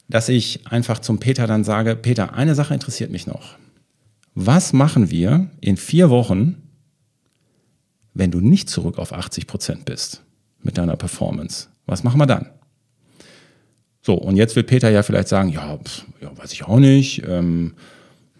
dass 0.08 0.28
ich 0.28 0.66
einfach 0.66 0.98
zum 0.98 1.18
Peter 1.18 1.46
dann 1.46 1.64
sage, 1.64 1.96
Peter, 1.96 2.34
eine 2.34 2.54
Sache 2.54 2.74
interessiert 2.74 3.10
mich 3.10 3.26
noch. 3.26 3.56
Was 4.34 4.72
machen 4.72 5.10
wir 5.10 5.50
in 5.60 5.76
vier 5.76 6.10
Wochen, 6.10 6.56
wenn 8.12 8.30
du 8.30 8.40
nicht 8.40 8.68
zurück 8.68 8.98
auf 8.98 9.12
80 9.12 9.46
Prozent 9.46 9.84
bist 9.84 10.22
mit 10.62 10.76
deiner 10.76 10.96
Performance? 10.96 11.68
Was 11.86 12.02
machen 12.02 12.20
wir 12.20 12.26
dann? 12.26 12.50
So, 14.02 14.14
und 14.14 14.36
jetzt 14.36 14.56
wird 14.56 14.66
Peter 14.66 14.90
ja 14.90 15.02
vielleicht 15.02 15.28
sagen, 15.28 15.48
ja, 15.48 15.78
pf, 15.78 16.04
ja 16.20 16.36
weiß 16.36 16.52
ich 16.52 16.64
auch 16.64 16.78
nicht. 16.78 17.22
Ähm, 17.26 17.74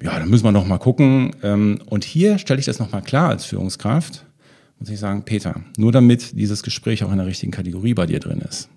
ja, 0.03 0.19
dann 0.19 0.29
müssen 0.29 0.45
wir 0.45 0.53
noch 0.53 0.67
mal 0.67 0.79
gucken. 0.79 1.35
Ähm, 1.43 1.81
und 1.87 2.05
hier 2.05 2.39
stelle 2.39 2.61
ich 2.61 2.67
das 2.67 2.79
noch 2.79 2.93
mal 2.93 3.01
klar 3.01 3.31
als 3.31 3.47
Führungskraft 3.47 4.27
muss 4.79 4.91
ich 4.91 4.99
sagen, 4.99 5.25
Peter, 5.25 5.63
nur 5.77 5.93
damit 5.93 6.39
dieses 6.39 6.63
Gespräch 6.63 7.05
auch 7.05 7.13
in 7.13 7.19
der 7.19 7.27
richtigen 7.27 7.53
Kategorie 7.53 7.95
bei 7.95 8.07
dir 8.07 8.21
drin 8.21 8.41
ist. 8.41 8.69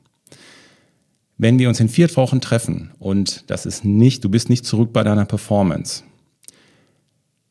Wenn 1.38 1.60
wir 1.60 1.69
uns 1.69 1.79
in 1.79 1.89
vier 1.89 2.13
Wochen 2.15 2.41
treffen 2.41 2.91
und 2.99 3.49
das 3.49 3.65
ist 3.65 3.86
nicht, 3.86 4.23
du 4.23 4.29
bist 4.29 4.49
nicht 4.49 4.65
zurück 4.65 4.91
bei 4.91 5.03
deiner 5.03 5.25
Performance, 5.25 6.03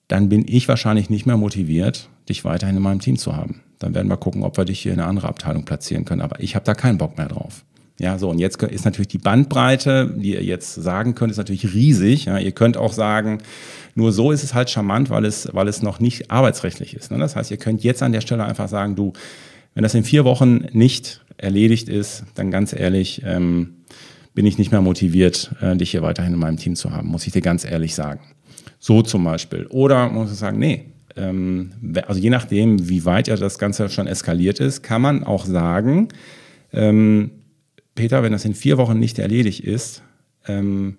dann 0.08 0.28
bin 0.28 0.44
ich 0.46 0.68
wahrscheinlich 0.68 1.10
nicht 1.10 1.26
mehr 1.26 1.36
motiviert, 1.36 2.08
dich 2.28 2.44
weiterhin 2.44 2.76
in 2.76 2.82
meinem 2.82 3.00
Team 3.00 3.16
zu 3.16 3.36
haben. 3.36 3.62
Dann 3.78 3.94
werden 3.94 4.08
wir 4.08 4.16
gucken, 4.16 4.42
ob 4.42 4.56
wir 4.56 4.64
dich 4.64 4.80
hier 4.80 4.92
in 4.92 5.00
eine 5.00 5.08
andere 5.08 5.28
Abteilung 5.28 5.64
platzieren 5.64 6.04
können. 6.04 6.22
Aber 6.22 6.40
ich 6.40 6.54
habe 6.54 6.64
da 6.64 6.74
keinen 6.74 6.98
Bock 6.98 7.18
mehr 7.18 7.28
drauf. 7.28 7.64
Ja, 7.98 8.18
so 8.18 8.28
und 8.28 8.38
jetzt 8.38 8.62
ist 8.62 8.84
natürlich 8.84 9.08
die 9.08 9.18
Bandbreite, 9.18 10.14
die 10.16 10.34
ihr 10.34 10.42
jetzt 10.42 10.74
sagen 10.74 11.14
könnt, 11.14 11.30
ist 11.30 11.38
natürlich 11.38 11.72
riesig. 11.72 12.26
Ja, 12.26 12.38
ihr 12.38 12.52
könnt 12.52 12.76
auch 12.76 12.92
sagen, 12.92 13.38
nur 13.94 14.12
so 14.12 14.32
ist 14.32 14.44
es 14.44 14.52
halt 14.52 14.68
charmant, 14.68 15.08
weil 15.08 15.24
es, 15.24 15.48
weil 15.52 15.66
es 15.66 15.82
noch 15.82 15.98
nicht 15.98 16.30
arbeitsrechtlich 16.30 16.94
ist. 16.94 17.10
Ne? 17.10 17.18
Das 17.18 17.36
heißt, 17.36 17.50
ihr 17.50 17.56
könnt 17.56 17.82
jetzt 17.82 18.02
an 18.02 18.12
der 18.12 18.20
Stelle 18.20 18.44
einfach 18.44 18.68
sagen, 18.68 18.96
du, 18.96 19.14
wenn 19.74 19.82
das 19.82 19.94
in 19.94 20.04
vier 20.04 20.24
Wochen 20.24 20.66
nicht 20.72 21.22
erledigt 21.38 21.88
ist, 21.88 22.24
dann 22.34 22.50
ganz 22.50 22.74
ehrlich, 22.74 23.22
ähm, 23.24 23.76
bin 24.34 24.44
ich 24.44 24.58
nicht 24.58 24.70
mehr 24.70 24.82
motiviert, 24.82 25.52
äh, 25.62 25.74
dich 25.76 25.92
hier 25.92 26.02
weiterhin 26.02 26.34
in 26.34 26.38
meinem 26.38 26.58
Team 26.58 26.76
zu 26.76 26.92
haben, 26.92 27.08
muss 27.08 27.26
ich 27.26 27.32
dir 27.32 27.40
ganz 27.40 27.64
ehrlich 27.64 27.94
sagen. 27.94 28.20
So 28.78 29.00
zum 29.00 29.24
Beispiel. 29.24 29.66
Oder 29.70 30.10
muss 30.10 30.30
ich 30.30 30.36
sagen, 30.36 30.58
nee, 30.58 30.92
ähm, 31.16 31.72
also 32.06 32.20
je 32.20 32.28
nachdem, 32.28 32.88
wie 32.90 33.06
weit 33.06 33.28
ja 33.28 33.36
das 33.36 33.58
Ganze 33.58 33.88
schon 33.88 34.06
eskaliert 34.06 34.60
ist, 34.60 34.82
kann 34.82 35.00
man 35.00 35.24
auch 35.24 35.46
sagen, 35.46 36.08
ähm, 36.72 37.30
Peter, 37.96 38.22
wenn 38.22 38.32
das 38.32 38.44
in 38.44 38.54
vier 38.54 38.78
Wochen 38.78 39.00
nicht 39.00 39.18
erledigt 39.18 39.60
ist, 39.60 40.02
ähm, 40.46 40.98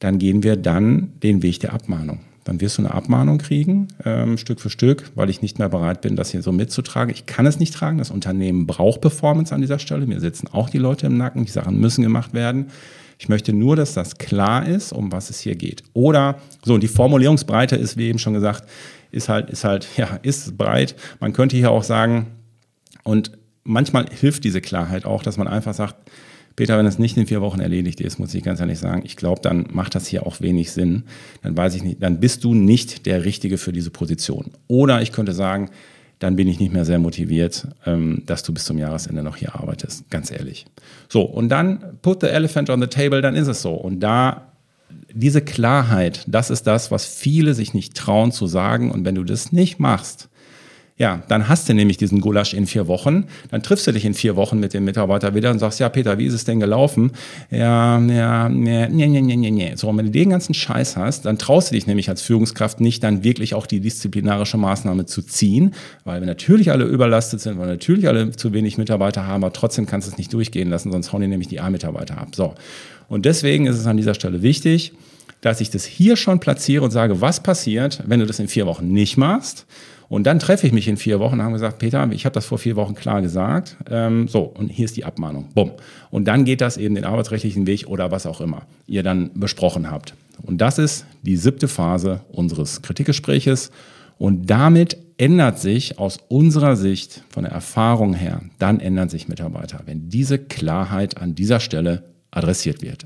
dann 0.00 0.18
gehen 0.18 0.42
wir 0.42 0.56
dann 0.56 1.12
den 1.22 1.42
Weg 1.42 1.60
der 1.60 1.72
Abmahnung. 1.72 2.20
Dann 2.44 2.60
wirst 2.60 2.78
du 2.78 2.82
eine 2.82 2.94
Abmahnung 2.94 3.38
kriegen, 3.38 3.88
ähm, 4.04 4.38
Stück 4.38 4.60
für 4.60 4.70
Stück, 4.70 5.10
weil 5.14 5.28
ich 5.28 5.42
nicht 5.42 5.58
mehr 5.58 5.68
bereit 5.68 6.00
bin, 6.00 6.16
das 6.16 6.30
hier 6.30 6.42
so 6.42 6.50
mitzutragen. 6.50 7.12
Ich 7.12 7.26
kann 7.26 7.46
es 7.46 7.60
nicht 7.60 7.74
tragen. 7.74 7.98
Das 7.98 8.10
Unternehmen 8.10 8.66
braucht 8.66 9.02
Performance 9.02 9.54
an 9.54 9.60
dieser 9.60 9.78
Stelle. 9.78 10.06
Mir 10.06 10.20
sitzen 10.20 10.48
auch 10.50 10.70
die 10.70 10.78
Leute 10.78 11.06
im 11.06 11.18
Nacken. 11.18 11.44
Die 11.44 11.50
Sachen 11.50 11.78
müssen 11.78 12.02
gemacht 12.02 12.32
werden. 12.32 12.68
Ich 13.18 13.28
möchte 13.28 13.52
nur, 13.52 13.76
dass 13.76 13.92
das 13.94 14.16
klar 14.16 14.66
ist, 14.66 14.92
um 14.92 15.12
was 15.12 15.28
es 15.28 15.40
hier 15.40 15.56
geht. 15.56 15.82
Oder 15.92 16.38
so, 16.64 16.74
und 16.74 16.82
die 16.82 16.88
Formulierungsbreite 16.88 17.76
ist, 17.76 17.98
wie 17.98 18.08
eben 18.08 18.18
schon 18.18 18.32
gesagt, 18.32 18.68
ist 19.10 19.28
halt, 19.28 19.50
ist 19.50 19.64
halt, 19.64 19.86
ja, 19.96 20.18
ist 20.22 20.56
breit. 20.56 20.94
Man 21.20 21.32
könnte 21.32 21.56
hier 21.56 21.70
auch 21.70 21.82
sagen, 21.82 22.28
und 23.02 23.32
manchmal 23.64 24.06
hilft 24.10 24.44
diese 24.44 24.60
Klarheit 24.60 25.04
auch, 25.04 25.22
dass 25.22 25.36
man 25.36 25.48
einfach 25.48 25.74
sagt, 25.74 25.96
Peter, 26.58 26.76
wenn 26.76 26.86
es 26.86 26.98
nicht 26.98 27.16
in 27.16 27.28
vier 27.28 27.40
Wochen 27.40 27.60
erledigt 27.60 28.00
ist, 28.00 28.18
muss 28.18 28.34
ich 28.34 28.42
ganz 28.42 28.58
ehrlich 28.58 28.80
sagen, 28.80 29.02
ich 29.04 29.14
glaube, 29.14 29.40
dann 29.40 29.68
macht 29.70 29.94
das 29.94 30.08
hier 30.08 30.26
auch 30.26 30.40
wenig 30.40 30.72
Sinn. 30.72 31.04
Dann 31.44 31.56
weiß 31.56 31.76
ich 31.76 31.84
nicht, 31.84 32.02
dann 32.02 32.18
bist 32.18 32.42
du 32.42 32.52
nicht 32.52 33.06
der 33.06 33.24
Richtige 33.24 33.58
für 33.58 33.70
diese 33.70 33.90
Position. 33.90 34.50
Oder 34.66 35.00
ich 35.00 35.12
könnte 35.12 35.34
sagen, 35.34 35.70
dann 36.18 36.34
bin 36.34 36.48
ich 36.48 36.58
nicht 36.58 36.72
mehr 36.72 36.84
sehr 36.84 36.98
motiviert, 36.98 37.68
ähm, 37.86 38.24
dass 38.26 38.42
du 38.42 38.52
bis 38.52 38.64
zum 38.64 38.76
Jahresende 38.76 39.22
noch 39.22 39.36
hier 39.36 39.54
arbeitest, 39.54 40.10
ganz 40.10 40.32
ehrlich. 40.32 40.66
So, 41.08 41.22
und 41.22 41.48
dann 41.48 41.78
put 42.02 42.22
the 42.22 42.26
elephant 42.26 42.70
on 42.70 42.80
the 42.80 42.88
table, 42.88 43.22
dann 43.22 43.36
ist 43.36 43.46
es 43.46 43.62
so. 43.62 43.74
Und 43.74 44.00
da 44.00 44.48
diese 45.12 45.42
Klarheit, 45.42 46.24
das 46.26 46.50
ist 46.50 46.66
das, 46.66 46.90
was 46.90 47.06
viele 47.06 47.54
sich 47.54 47.72
nicht 47.72 47.94
trauen 47.94 48.32
zu 48.32 48.48
sagen. 48.48 48.90
Und 48.90 49.04
wenn 49.04 49.14
du 49.14 49.22
das 49.22 49.52
nicht 49.52 49.78
machst, 49.78 50.28
ja, 50.98 51.22
dann 51.28 51.48
hast 51.48 51.68
du 51.68 51.74
nämlich 51.74 51.96
diesen 51.96 52.20
Gulasch 52.20 52.54
in 52.54 52.66
vier 52.66 52.88
Wochen. 52.88 53.26
Dann 53.52 53.62
triffst 53.62 53.86
du 53.86 53.92
dich 53.92 54.04
in 54.04 54.14
vier 54.14 54.34
Wochen 54.34 54.58
mit 54.58 54.74
dem 54.74 54.84
Mitarbeiter 54.84 55.32
wieder 55.32 55.52
und 55.52 55.60
sagst, 55.60 55.78
ja, 55.78 55.88
Peter, 55.88 56.18
wie 56.18 56.26
ist 56.26 56.34
es 56.34 56.44
denn 56.44 56.58
gelaufen? 56.58 57.12
Ja, 57.52 58.00
ja, 58.00 58.48
nee, 58.48 58.88
nee, 58.88 59.06
nee, 59.06 59.36
nee, 59.36 59.50
nee. 59.50 59.72
So, 59.76 59.88
und 59.88 59.96
wenn 59.96 60.06
du 60.06 60.10
den 60.10 60.30
ganzen 60.30 60.54
Scheiß 60.54 60.96
hast, 60.96 61.24
dann 61.24 61.38
traust 61.38 61.70
du 61.70 61.76
dich 61.76 61.86
nämlich 61.86 62.08
als 62.08 62.20
Führungskraft 62.20 62.80
nicht, 62.80 63.04
dann 63.04 63.22
wirklich 63.22 63.54
auch 63.54 63.66
die 63.66 63.78
disziplinarische 63.78 64.56
Maßnahme 64.56 65.06
zu 65.06 65.22
ziehen, 65.22 65.72
weil 66.04 66.20
wir 66.20 66.26
natürlich 66.26 66.72
alle 66.72 66.84
überlastet 66.84 67.40
sind, 67.40 67.58
weil 67.58 67.68
wir 67.68 67.74
natürlich 67.74 68.08
alle 68.08 68.32
zu 68.32 68.52
wenig 68.52 68.76
Mitarbeiter 68.76 69.24
haben, 69.24 69.44
aber 69.44 69.52
trotzdem 69.52 69.86
kannst 69.86 70.08
du 70.08 70.12
es 70.12 70.18
nicht 70.18 70.32
durchgehen 70.32 70.68
lassen, 70.68 70.90
sonst 70.90 71.12
hauen 71.12 71.20
die 71.20 71.28
nämlich 71.28 71.48
die 71.48 71.60
A-Mitarbeiter 71.60 72.18
ab. 72.18 72.34
So. 72.34 72.54
Und 73.08 73.24
deswegen 73.24 73.66
ist 73.66 73.78
es 73.78 73.86
an 73.86 73.96
dieser 73.96 74.14
Stelle 74.14 74.42
wichtig, 74.42 74.92
dass 75.42 75.60
ich 75.60 75.70
das 75.70 75.84
hier 75.84 76.16
schon 76.16 76.40
platziere 76.40 76.84
und 76.84 76.90
sage, 76.90 77.20
was 77.20 77.40
passiert, 77.40 78.02
wenn 78.04 78.18
du 78.18 78.26
das 78.26 78.40
in 78.40 78.48
vier 78.48 78.66
Wochen 78.66 78.88
nicht 78.88 79.16
machst? 79.16 79.64
Und 80.08 80.26
dann 80.26 80.38
treffe 80.38 80.66
ich 80.66 80.72
mich 80.72 80.88
in 80.88 80.96
vier 80.96 81.20
Wochen 81.20 81.34
und 81.34 81.42
haben 81.42 81.52
gesagt, 81.52 81.78
Peter, 81.78 82.08
ich 82.10 82.24
habe 82.24 82.32
das 82.32 82.46
vor 82.46 82.58
vier 82.58 82.76
Wochen 82.76 82.94
klar 82.94 83.20
gesagt. 83.20 83.76
Ähm, 83.90 84.26
so, 84.26 84.40
und 84.40 84.68
hier 84.68 84.86
ist 84.86 84.96
die 84.96 85.04
Abmahnung. 85.04 85.48
Bumm. 85.54 85.72
Und 86.10 86.26
dann 86.26 86.44
geht 86.44 86.60
das 86.60 86.76
eben 86.78 86.94
den 86.94 87.04
arbeitsrechtlichen 87.04 87.66
Weg 87.66 87.86
oder 87.88 88.10
was 88.10 88.26
auch 88.26 88.40
immer 88.40 88.62
ihr 88.86 89.02
dann 89.02 89.30
besprochen 89.34 89.90
habt. 89.90 90.14
Und 90.42 90.58
das 90.60 90.78
ist 90.78 91.04
die 91.22 91.36
siebte 91.36 91.68
Phase 91.68 92.20
unseres 92.32 92.80
Kritikgespräches. 92.82 93.70
Und 94.16 94.46
damit 94.46 94.96
ändert 95.18 95.58
sich 95.58 95.98
aus 95.98 96.18
unserer 96.28 96.76
Sicht, 96.76 97.22
von 97.28 97.44
der 97.44 97.52
Erfahrung 97.52 98.14
her, 98.14 98.40
dann 98.58 98.80
ändern 98.80 99.08
sich 99.08 99.28
Mitarbeiter, 99.28 99.80
wenn 99.84 100.08
diese 100.08 100.38
Klarheit 100.38 101.18
an 101.18 101.34
dieser 101.34 101.60
Stelle 101.60 102.04
adressiert 102.30 102.82
wird. 102.82 103.04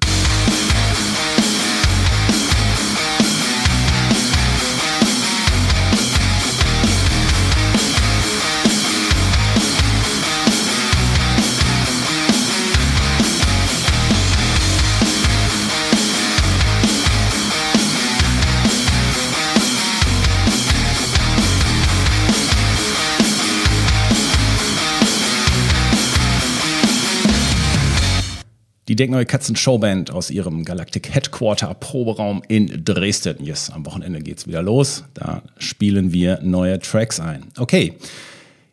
Die 28.89 28.97
Denkneue 28.97 29.27
Katzen 29.27 29.55
Showband 29.55 30.11
aus 30.11 30.29
ihrem 30.29 30.65
Galactic 30.65 31.15
Headquarter 31.15 31.73
Proberaum 31.75 32.43
in 32.49 32.85
Dresden. 32.85 33.45
Yes, 33.45 33.71
am 33.71 33.87
Wochenende 33.87 34.19
geht's 34.19 34.49
wieder 34.49 34.61
los. 34.61 35.05
Da 35.15 35.43
spielen 35.57 36.13
wir 36.13 36.41
neue 36.43 36.81
Tracks 36.81 37.21
ein. 37.21 37.45
Okay. 37.57 37.95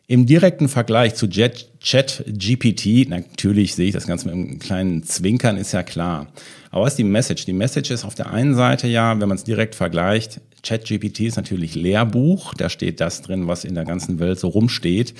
Im 0.08 0.26
direkten 0.26 0.68
Vergleich 0.68 1.14
zu 1.14 1.28
Chat-GPT, 1.28 3.08
natürlich 3.08 3.76
sehe 3.76 3.86
ich 3.86 3.92
das 3.92 4.08
Ganze 4.08 4.26
mit 4.26 4.34
einem 4.34 4.58
kleinen 4.58 5.04
Zwinkern, 5.04 5.56
ist 5.56 5.70
ja 5.70 5.84
klar. 5.84 6.26
Aber 6.72 6.82
was 6.82 6.94
ist 6.94 6.98
die 6.98 7.04
Message? 7.04 7.44
Die 7.44 7.52
Message 7.52 7.92
ist 7.92 8.04
auf 8.04 8.16
der 8.16 8.32
einen 8.32 8.56
Seite 8.56 8.88
ja, 8.88 9.20
wenn 9.20 9.28
man 9.28 9.38
es 9.38 9.44
direkt 9.44 9.76
vergleicht, 9.76 10.40
ChatGPT 10.64 11.20
ist 11.20 11.36
natürlich 11.36 11.76
Lehrbuch, 11.76 12.54
da 12.54 12.68
steht 12.68 13.00
das 13.00 13.22
drin, 13.22 13.46
was 13.46 13.64
in 13.64 13.76
der 13.76 13.84
ganzen 13.84 14.18
Welt 14.18 14.40
so 14.40 14.48
rumsteht. 14.48 15.14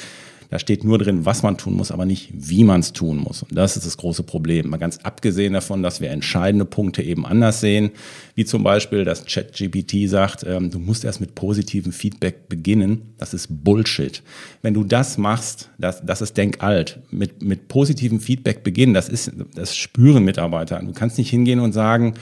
Da 0.50 0.58
steht 0.58 0.82
nur 0.82 0.98
drin, 0.98 1.24
was 1.24 1.44
man 1.44 1.56
tun 1.56 1.74
muss, 1.74 1.92
aber 1.92 2.04
nicht, 2.04 2.30
wie 2.34 2.64
man 2.64 2.80
es 2.80 2.92
tun 2.92 3.18
muss. 3.18 3.44
Und 3.44 3.54
das 3.56 3.76
ist 3.76 3.86
das 3.86 3.96
große 3.96 4.24
Problem. 4.24 4.68
Mal 4.68 4.78
ganz 4.78 4.98
abgesehen 4.98 5.52
davon, 5.52 5.82
dass 5.82 6.00
wir 6.00 6.10
entscheidende 6.10 6.64
Punkte 6.64 7.02
eben 7.02 7.24
anders 7.24 7.60
sehen, 7.60 7.90
wie 8.34 8.44
zum 8.44 8.64
Beispiel, 8.64 9.04
dass 9.04 9.24
ChatGPT 9.26 10.08
sagt, 10.08 10.44
ähm, 10.44 10.70
du 10.70 10.80
musst 10.80 11.04
erst 11.04 11.20
mit 11.20 11.36
positivem 11.36 11.92
Feedback 11.92 12.48
beginnen. 12.48 13.14
Das 13.16 13.32
ist 13.32 13.46
Bullshit. 13.64 14.22
Wenn 14.60 14.74
du 14.74 14.82
das 14.82 15.18
machst, 15.18 15.70
das, 15.78 16.04
das 16.04 16.20
ist 16.20 16.36
denkalt. 16.36 16.98
Mit, 17.12 17.42
mit 17.42 17.68
positivem 17.68 18.18
Feedback 18.18 18.64
beginnen, 18.64 18.92
das 18.92 19.08
ist, 19.08 19.30
das 19.54 19.76
spüren 19.76 20.24
Mitarbeiter. 20.24 20.80
Du 20.82 20.92
kannst 20.92 21.16
nicht 21.16 21.30
hingehen 21.30 21.60
und 21.60 21.72
sagen, 21.72 22.14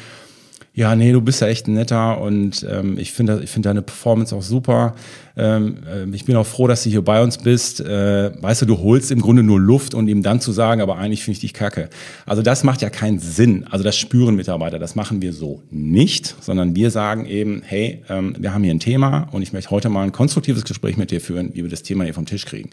ja, 0.79 0.95
nee, 0.95 1.11
du 1.11 1.21
bist 1.21 1.41
ja 1.41 1.49
echt 1.49 1.67
ein 1.67 1.75
netter 1.75 2.21
und 2.21 2.65
ähm, 2.71 2.99
ich 2.99 3.11
finde 3.11 3.41
ich 3.43 3.51
finde 3.51 3.71
deine 3.71 3.83
Performance 3.83 4.33
auch 4.33 4.43
super. 4.43 4.95
Ähm, 5.37 5.79
äh, 5.93 6.15
ich 6.15 6.25
bin 6.25 6.37
auch 6.37 6.47
froh, 6.47 6.69
dass 6.69 6.85
du 6.85 6.91
hier 6.91 7.03
bei 7.03 7.21
uns 7.21 7.39
bist. 7.39 7.81
Äh, 7.81 8.31
weißt 8.41 8.63
du, 8.63 8.67
du 8.67 8.79
holst 8.79 9.11
im 9.11 9.21
Grunde 9.21 9.43
nur 9.43 9.59
Luft 9.59 9.93
und 9.93 10.07
ihm 10.07 10.23
dann 10.23 10.41
zu 10.41 10.53
sagen, 10.53 10.81
aber 10.81 10.97
eigentlich 10.97 11.25
finde 11.25 11.35
ich 11.35 11.41
dich 11.41 11.53
kacke. 11.53 11.91
Also 12.27 12.43
das 12.43 12.63
macht 12.63 12.81
ja 12.81 12.91
keinen 12.91 13.19
Sinn. 13.19 13.67
Also 13.69 13.83
das 13.83 13.97
spüren 13.97 14.37
Mitarbeiter, 14.37 14.79
das 14.79 14.95
machen 14.95 15.21
wir 15.21 15.33
so 15.33 15.65
nicht, 15.69 16.37
sondern 16.41 16.77
wir 16.77 16.93
sagen 16.93 17.27
eben, 17.27 17.63
hey, 17.65 18.05
ähm, 18.09 18.37
wir 18.39 18.55
haben 18.55 18.63
hier 18.63 18.73
ein 18.73 18.79
Thema 18.79 19.27
und 19.33 19.43
ich 19.43 19.53
möchte 19.53 19.73
heute 19.73 19.89
mal 19.89 20.05
ein 20.05 20.13
konstruktives 20.13 20.63
Gespräch 20.63 20.97
mit 20.97 21.11
dir 21.11 21.21
führen, 21.21 21.51
wie 21.55 21.65
wir 21.65 21.71
das 21.71 21.83
Thema 21.83 22.05
hier 22.05 22.15
vom 22.15 22.27
Tisch 22.27 22.45
kriegen. 22.45 22.71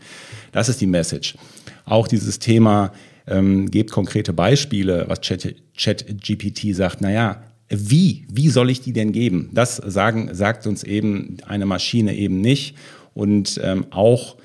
Das 0.52 0.70
ist 0.70 0.80
die 0.80 0.86
Message. 0.86 1.40
Auch 1.86 2.08
dieses 2.08 2.38
Thema, 2.38 2.92
ähm, 3.26 3.72
gebt 3.72 3.90
konkrete 3.90 4.32
Beispiele, 4.32 5.06
was 5.08 5.22
ChatGPT 5.22 5.66
Chat 5.76 6.76
sagt, 6.76 7.02
naja, 7.02 7.42
wie? 7.70 8.26
Wie 8.32 8.50
soll 8.50 8.70
ich 8.70 8.82
die 8.82 8.94
denn 8.94 9.12
geben? 9.12 9.50
Das 9.54 9.78
sagen, 9.78 10.30
sagt 10.34 10.68
uns 10.68 10.84
eben 10.84 11.38
eine 11.48 11.66
Maschine 11.66 12.16
eben 12.16 12.42
nicht. 12.42 12.76
Und 13.14 13.60
ähm, 13.64 13.86
auch 13.92 14.38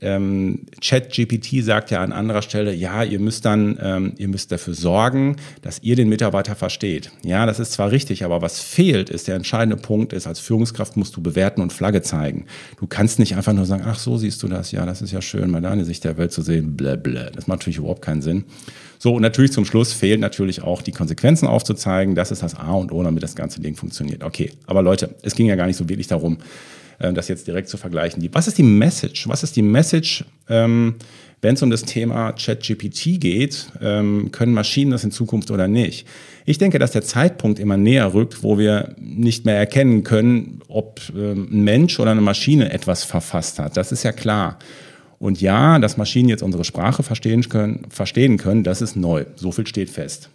ähm, 0.00 0.66
ChatGPT 0.80 1.62
sagt 1.62 1.90
ja 1.90 2.02
an 2.02 2.12
anderer 2.12 2.42
Stelle, 2.42 2.72
ja, 2.74 3.02
ihr 3.02 3.18
müsst 3.18 3.44
dann, 3.44 3.78
ähm, 3.82 4.14
ihr 4.16 4.28
müsst 4.28 4.50
dafür 4.50 4.74
sorgen, 4.74 5.36
dass 5.62 5.82
ihr 5.82 5.96
den 5.96 6.08
Mitarbeiter 6.08 6.54
versteht. 6.54 7.10
Ja, 7.22 7.46
das 7.46 7.60
ist 7.60 7.72
zwar 7.72 7.90
richtig, 7.90 8.24
aber 8.24 8.42
was 8.42 8.60
fehlt, 8.60 9.10
ist 9.10 9.28
der 9.28 9.36
entscheidende 9.36 9.76
Punkt, 9.76 10.12
ist, 10.12 10.26
als 10.26 10.40
Führungskraft 10.40 10.96
musst 10.96 11.16
du 11.16 11.22
bewerten 11.22 11.60
und 11.60 11.72
Flagge 11.72 12.02
zeigen. 12.02 12.46
Du 12.78 12.86
kannst 12.86 13.18
nicht 13.18 13.36
einfach 13.36 13.52
nur 13.52 13.66
sagen, 13.66 13.84
ach, 13.86 13.98
so 13.98 14.16
siehst 14.16 14.42
du 14.42 14.48
das, 14.48 14.72
ja, 14.72 14.86
das 14.86 15.02
ist 15.02 15.12
ja 15.12 15.22
schön, 15.22 15.50
mal 15.50 15.60
deine 15.60 15.84
Sicht 15.84 16.04
der 16.04 16.16
Welt 16.16 16.32
zu 16.32 16.42
sehen, 16.42 16.76
blä, 16.76 16.96
blä. 16.96 17.30
Das 17.34 17.46
macht 17.46 17.60
natürlich 17.60 17.78
überhaupt 17.78 18.02
keinen 18.02 18.22
Sinn. 18.22 18.44
So, 19.02 19.14
und 19.14 19.22
natürlich 19.22 19.52
zum 19.52 19.64
Schluss 19.64 19.94
fehlt 19.94 20.20
natürlich 20.20 20.60
auch 20.60 20.82
die 20.82 20.92
Konsequenzen 20.92 21.48
aufzuzeigen. 21.48 22.14
Das 22.14 22.30
ist 22.30 22.42
das 22.42 22.54
A 22.54 22.72
und 22.72 22.92
O, 22.92 23.02
damit 23.02 23.22
das 23.22 23.34
ganze 23.34 23.62
Ding 23.62 23.74
funktioniert. 23.74 24.22
Okay, 24.22 24.50
aber 24.66 24.82
Leute, 24.82 25.14
es 25.22 25.34
ging 25.34 25.46
ja 25.46 25.56
gar 25.56 25.66
nicht 25.66 25.78
so 25.78 25.88
wirklich 25.88 26.06
darum, 26.06 26.36
äh, 26.98 27.10
das 27.14 27.28
jetzt 27.28 27.46
direkt 27.46 27.70
zu 27.70 27.78
vergleichen. 27.78 28.22
Was 28.32 28.46
ist 28.46 28.58
die 28.58 28.62
Message? 28.62 29.26
Was 29.26 29.42
ist 29.42 29.56
die 29.56 29.62
Message, 29.62 30.26
ähm, 30.50 30.96
wenn 31.40 31.54
es 31.54 31.62
um 31.62 31.70
das 31.70 31.84
Thema 31.84 32.32
ChatGPT 32.32 33.18
geht? 33.18 33.68
Ähm, 33.80 34.32
können 34.32 34.52
Maschinen 34.52 34.90
das 34.90 35.02
in 35.02 35.12
Zukunft 35.12 35.50
oder 35.50 35.66
nicht? 35.66 36.06
Ich 36.44 36.58
denke, 36.58 36.78
dass 36.78 36.90
der 36.90 37.00
Zeitpunkt 37.00 37.58
immer 37.58 37.78
näher 37.78 38.12
rückt, 38.12 38.42
wo 38.42 38.58
wir 38.58 38.94
nicht 39.00 39.46
mehr 39.46 39.56
erkennen 39.56 40.04
können, 40.04 40.60
ob 40.68 41.00
ähm, 41.16 41.48
ein 41.50 41.62
Mensch 41.62 41.98
oder 42.00 42.10
eine 42.10 42.20
Maschine 42.20 42.70
etwas 42.70 43.04
verfasst 43.04 43.60
hat. 43.60 43.78
Das 43.78 43.92
ist 43.92 44.02
ja 44.02 44.12
klar. 44.12 44.58
Und 45.20 45.42
ja, 45.42 45.78
dass 45.78 45.98
Maschinen 45.98 46.30
jetzt 46.30 46.42
unsere 46.42 46.64
Sprache 46.64 47.02
verstehen 47.02 47.46
können, 47.48 47.86
verstehen 47.90 48.38
können, 48.38 48.64
das 48.64 48.80
ist 48.80 48.96
neu. 48.96 49.26
So 49.36 49.52
viel 49.52 49.66
steht 49.66 49.90
fest. 49.90 50.30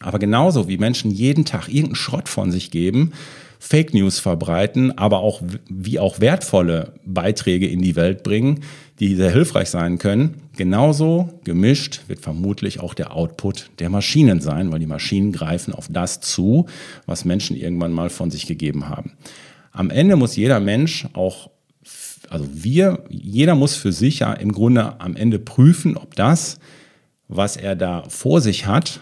Aber 0.00 0.18
genauso 0.18 0.68
wie 0.68 0.76
Menschen 0.76 1.10
jeden 1.10 1.46
Tag 1.46 1.68
irgendeinen 1.68 1.94
Schrott 1.94 2.28
von 2.28 2.52
sich 2.52 2.70
geben, 2.70 3.12
Fake 3.58 3.94
News 3.94 4.18
verbreiten, 4.18 4.98
aber 4.98 5.20
auch 5.20 5.40
wie 5.68 5.98
auch 5.98 6.20
wertvolle 6.20 6.92
Beiträge 7.06 7.66
in 7.68 7.80
die 7.80 7.96
Welt 7.96 8.22
bringen, 8.22 8.60
die 8.98 9.14
sehr 9.14 9.30
hilfreich 9.30 9.70
sein 9.70 9.98
können. 9.98 10.42
Genauso 10.56 11.40
gemischt 11.44 12.02
wird 12.08 12.20
vermutlich 12.20 12.80
auch 12.80 12.92
der 12.92 13.16
Output 13.16 13.70
der 13.78 13.88
Maschinen 13.88 14.40
sein, 14.40 14.72
weil 14.72 14.80
die 14.80 14.86
Maschinen 14.86 15.32
greifen 15.32 15.72
auf 15.72 15.86
das 15.88 16.20
zu, 16.20 16.66
was 17.06 17.24
Menschen 17.24 17.56
irgendwann 17.56 17.92
mal 17.92 18.10
von 18.10 18.30
sich 18.30 18.46
gegeben 18.46 18.90
haben. 18.90 19.12
Am 19.70 19.88
Ende 19.88 20.16
muss 20.16 20.36
jeder 20.36 20.60
Mensch 20.60 21.06
auch, 21.14 21.48
also 22.32 22.48
wir, 22.50 23.04
jeder 23.10 23.54
muss 23.54 23.76
für 23.76 23.92
sich 23.92 24.20
ja 24.20 24.32
im 24.32 24.52
Grunde 24.52 24.98
am 25.02 25.16
Ende 25.16 25.38
prüfen, 25.38 25.98
ob 25.98 26.16
das, 26.16 26.58
was 27.28 27.58
er 27.58 27.76
da 27.76 28.04
vor 28.08 28.40
sich 28.40 28.64
hat, 28.64 29.00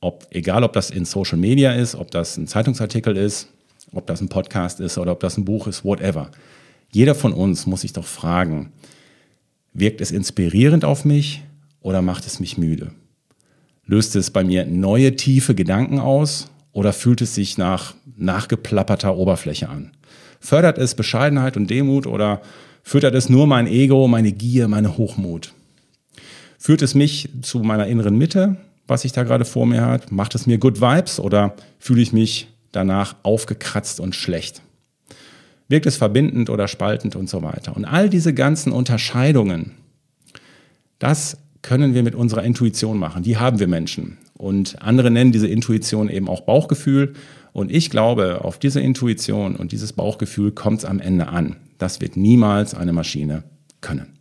ob, 0.00 0.28
egal 0.30 0.62
ob 0.62 0.74
das 0.74 0.90
in 0.90 1.04
Social 1.04 1.38
Media 1.38 1.72
ist, 1.72 1.96
ob 1.96 2.12
das 2.12 2.36
ein 2.36 2.46
Zeitungsartikel 2.46 3.16
ist, 3.16 3.48
ob 3.92 4.06
das 4.06 4.20
ein 4.20 4.28
Podcast 4.28 4.78
ist 4.78 4.96
oder 4.96 5.10
ob 5.10 5.18
das 5.18 5.36
ein 5.36 5.44
Buch 5.44 5.66
ist, 5.66 5.84
whatever. 5.84 6.30
Jeder 6.92 7.16
von 7.16 7.32
uns 7.32 7.66
muss 7.66 7.80
sich 7.80 7.94
doch 7.94 8.06
fragen, 8.06 8.72
wirkt 9.74 10.00
es 10.00 10.12
inspirierend 10.12 10.84
auf 10.84 11.04
mich 11.04 11.42
oder 11.80 12.00
macht 12.00 12.26
es 12.26 12.38
mich 12.38 12.58
müde? 12.58 12.92
Löst 13.86 14.14
es 14.14 14.30
bei 14.30 14.44
mir 14.44 14.66
neue 14.66 15.16
tiefe 15.16 15.56
Gedanken 15.56 15.98
aus 15.98 16.48
oder 16.70 16.92
fühlt 16.92 17.22
es 17.22 17.34
sich 17.34 17.58
nach 17.58 17.94
nachgeplapperter 18.16 19.16
Oberfläche 19.16 19.68
an? 19.68 19.90
Fördert 20.40 20.78
es 20.78 20.94
Bescheidenheit 20.94 21.56
und 21.56 21.68
Demut 21.68 22.06
oder 22.06 22.40
füttert 22.82 23.14
es 23.14 23.28
nur 23.28 23.46
mein 23.46 23.66
Ego, 23.66 24.08
meine 24.08 24.32
Gier, 24.32 24.68
meine 24.68 24.96
Hochmut? 24.96 25.52
Führt 26.58 26.82
es 26.82 26.94
mich 26.94 27.28
zu 27.42 27.60
meiner 27.60 27.86
inneren 27.86 28.16
Mitte, 28.16 28.56
was 28.86 29.04
ich 29.04 29.12
da 29.12 29.22
gerade 29.22 29.44
vor 29.44 29.66
mir 29.66 29.84
hat? 29.84 30.10
Macht 30.10 30.34
es 30.34 30.46
mir 30.46 30.58
Good 30.58 30.80
Vibes 30.80 31.20
oder 31.20 31.54
fühle 31.78 32.02
ich 32.02 32.12
mich 32.12 32.48
danach 32.72 33.16
aufgekratzt 33.22 34.00
und 34.00 34.14
schlecht. 34.14 34.62
Wirkt 35.68 35.86
es 35.86 35.96
verbindend 35.96 36.50
oder 36.50 36.66
spaltend 36.66 37.14
und 37.14 37.28
so 37.28 37.42
weiter. 37.42 37.76
Und 37.76 37.84
all 37.84 38.08
diese 38.08 38.32
ganzen 38.32 38.72
Unterscheidungen, 38.72 39.72
das 40.98 41.36
können 41.62 41.94
wir 41.94 42.02
mit 42.02 42.14
unserer 42.14 42.42
Intuition 42.42 42.98
machen. 42.98 43.22
Die 43.22 43.36
haben 43.36 43.58
wir 43.58 43.68
Menschen. 43.68 44.16
Und 44.36 44.80
andere 44.80 45.10
nennen 45.10 45.32
diese 45.32 45.48
Intuition 45.48 46.08
eben 46.08 46.28
auch 46.28 46.42
Bauchgefühl. 46.42 47.14
Und 47.58 47.72
ich 47.72 47.90
glaube, 47.90 48.44
auf 48.44 48.60
diese 48.60 48.80
Intuition 48.80 49.56
und 49.56 49.72
dieses 49.72 49.92
Bauchgefühl 49.92 50.52
kommt 50.52 50.78
es 50.78 50.84
am 50.84 51.00
Ende 51.00 51.26
an. 51.26 51.56
Das 51.76 52.00
wird 52.00 52.16
niemals 52.16 52.72
eine 52.72 52.92
Maschine 52.92 53.42
können. 53.80 54.17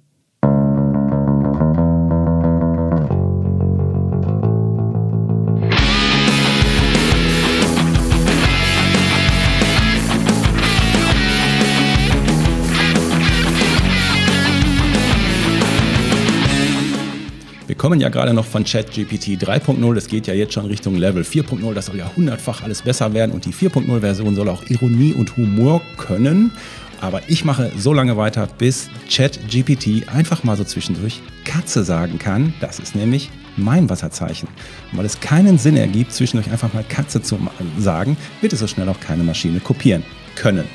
Kommen 17.88 18.02
ja 18.02 18.10
gerade 18.10 18.34
noch 18.34 18.44
von 18.44 18.66
ChatGPT 18.66 19.42
3.0. 19.42 19.96
Das 19.96 20.10
geht 20.10 20.28
ja 20.28 20.34
jetzt 20.34 20.52
schon 20.52 20.66
Richtung 20.66 20.98
Level 20.98 21.24
4.0. 21.24 21.74
Das 21.74 21.86
soll 21.86 21.96
ja 21.96 22.12
hundertfach 22.18 22.62
alles 22.62 22.82
besser 22.82 23.14
werden. 23.14 23.32
Und 23.32 23.46
die 23.46 23.54
4.0-Version 23.54 24.36
soll 24.36 24.50
auch 24.50 24.62
Ironie 24.68 25.14
und 25.14 25.38
Humor 25.38 25.82
können. 25.96 26.52
Aber 27.00 27.22
ich 27.30 27.46
mache 27.46 27.72
so 27.78 27.94
lange 27.94 28.18
weiter, 28.18 28.46
bis 28.58 28.90
ChatGPT 29.10 30.10
einfach 30.14 30.44
mal 30.44 30.58
so 30.58 30.66
zwischendurch 30.66 31.22
Katze 31.46 31.86
sagen 31.86 32.20
kann. 32.20 32.54
Das 32.60 32.80
ist 32.80 32.94
nämlich 32.94 33.30
mein 33.56 33.90
Wasserzeichen. 33.90 34.50
Und 34.92 34.98
weil 34.98 35.06
es 35.06 35.22
keinen 35.22 35.58
Sinn 35.58 35.78
ergibt, 35.78 36.12
zwischendurch 36.12 36.52
einfach 36.52 36.74
mal 36.74 36.84
Katze 36.84 37.22
zu 37.22 37.40
sagen, 37.80 38.18
wird 38.42 38.52
es 38.52 38.60
so 38.60 38.68
schnell 38.68 38.90
auch 38.90 39.00
keine 39.00 39.24
Maschine 39.24 39.62
kopieren 39.62 40.04
können 40.36 40.66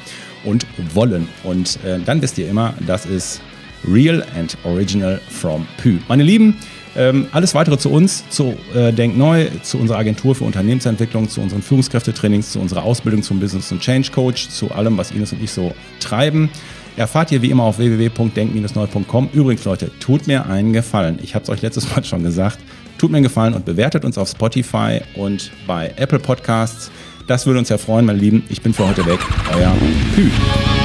und 0.45 0.67
wollen. 0.95 1.29
Und 1.43 1.79
äh, 1.85 2.01
dann 2.01 2.23
wisst 2.23 2.39
ihr 2.39 2.49
immer, 2.49 2.73
das 2.87 3.05
ist 3.05 3.43
Real 3.87 4.25
and 4.35 4.57
Original 4.65 5.21
from 5.29 5.67
Pü. 5.77 5.99
Meine 6.09 6.23
Lieben, 6.23 6.57
ähm, 6.97 7.27
alles 7.33 7.55
weitere 7.55 7.79
zu 7.79 7.91
uns, 7.91 8.29
zu 8.29 8.55
äh, 8.75 8.93
Denk 8.93 9.17
Neu, 9.17 9.47
zu 9.63 9.79
unserer 9.79 9.99
Agentur 9.99 10.35
für 10.35 10.45
Unternehmensentwicklung, 10.45 11.29
zu 11.29 11.41
unseren 11.41 11.63
Führungskräftetrainings, 11.63 12.53
zu 12.53 12.61
unserer 12.61 12.83
Ausbildung 12.83 13.23
zum 13.23 13.41
Business 13.41 13.73
und 13.73 13.81
Change 13.81 14.11
Coach, 14.11 14.49
zu 14.49 14.71
allem, 14.73 14.99
was 14.99 15.11
Ines 15.11 15.33
und 15.33 15.43
ich 15.43 15.51
so 15.51 15.75
treiben, 16.01 16.51
erfahrt 16.97 17.33
ihr 17.33 17.41
wie 17.43 17.51
immer 17.51 17.65
auf 17.65 17.79
www.denk-neu.com. 17.79 19.31
Übrigens, 19.33 19.65
Leute, 19.65 19.91
tut 20.01 20.27
mir 20.27 20.47
einen 20.47 20.73
Gefallen. 20.73 21.19
Ich 21.23 21.35
habe 21.35 21.45
es 21.45 21.49
euch 21.49 21.63
letztes 21.63 21.95
Mal 21.95 22.05
schon 22.05 22.23
gesagt. 22.23 22.59
Tut 22.99 23.11
mir 23.11 23.17
einen 23.17 23.25
Gefallen 23.25 23.55
und 23.55 23.65
bewertet 23.65 24.05
uns 24.05 24.19
auf 24.19 24.29
Spotify 24.29 25.01
und 25.17 25.51
bei 25.67 25.93
Apple 25.97 26.19
Podcasts. 26.19 26.91
Das 27.27 27.47
würde 27.47 27.59
uns 27.59 27.69
ja 27.69 27.79
freuen, 27.79 28.05
meine 28.05 28.19
Lieben. 28.19 28.45
Ich 28.49 28.63
bin 28.63 28.75
für 28.75 28.87
heute 28.87 29.07
weg. 29.07 29.21
Euer 29.57 29.75
Hü. 30.17 30.82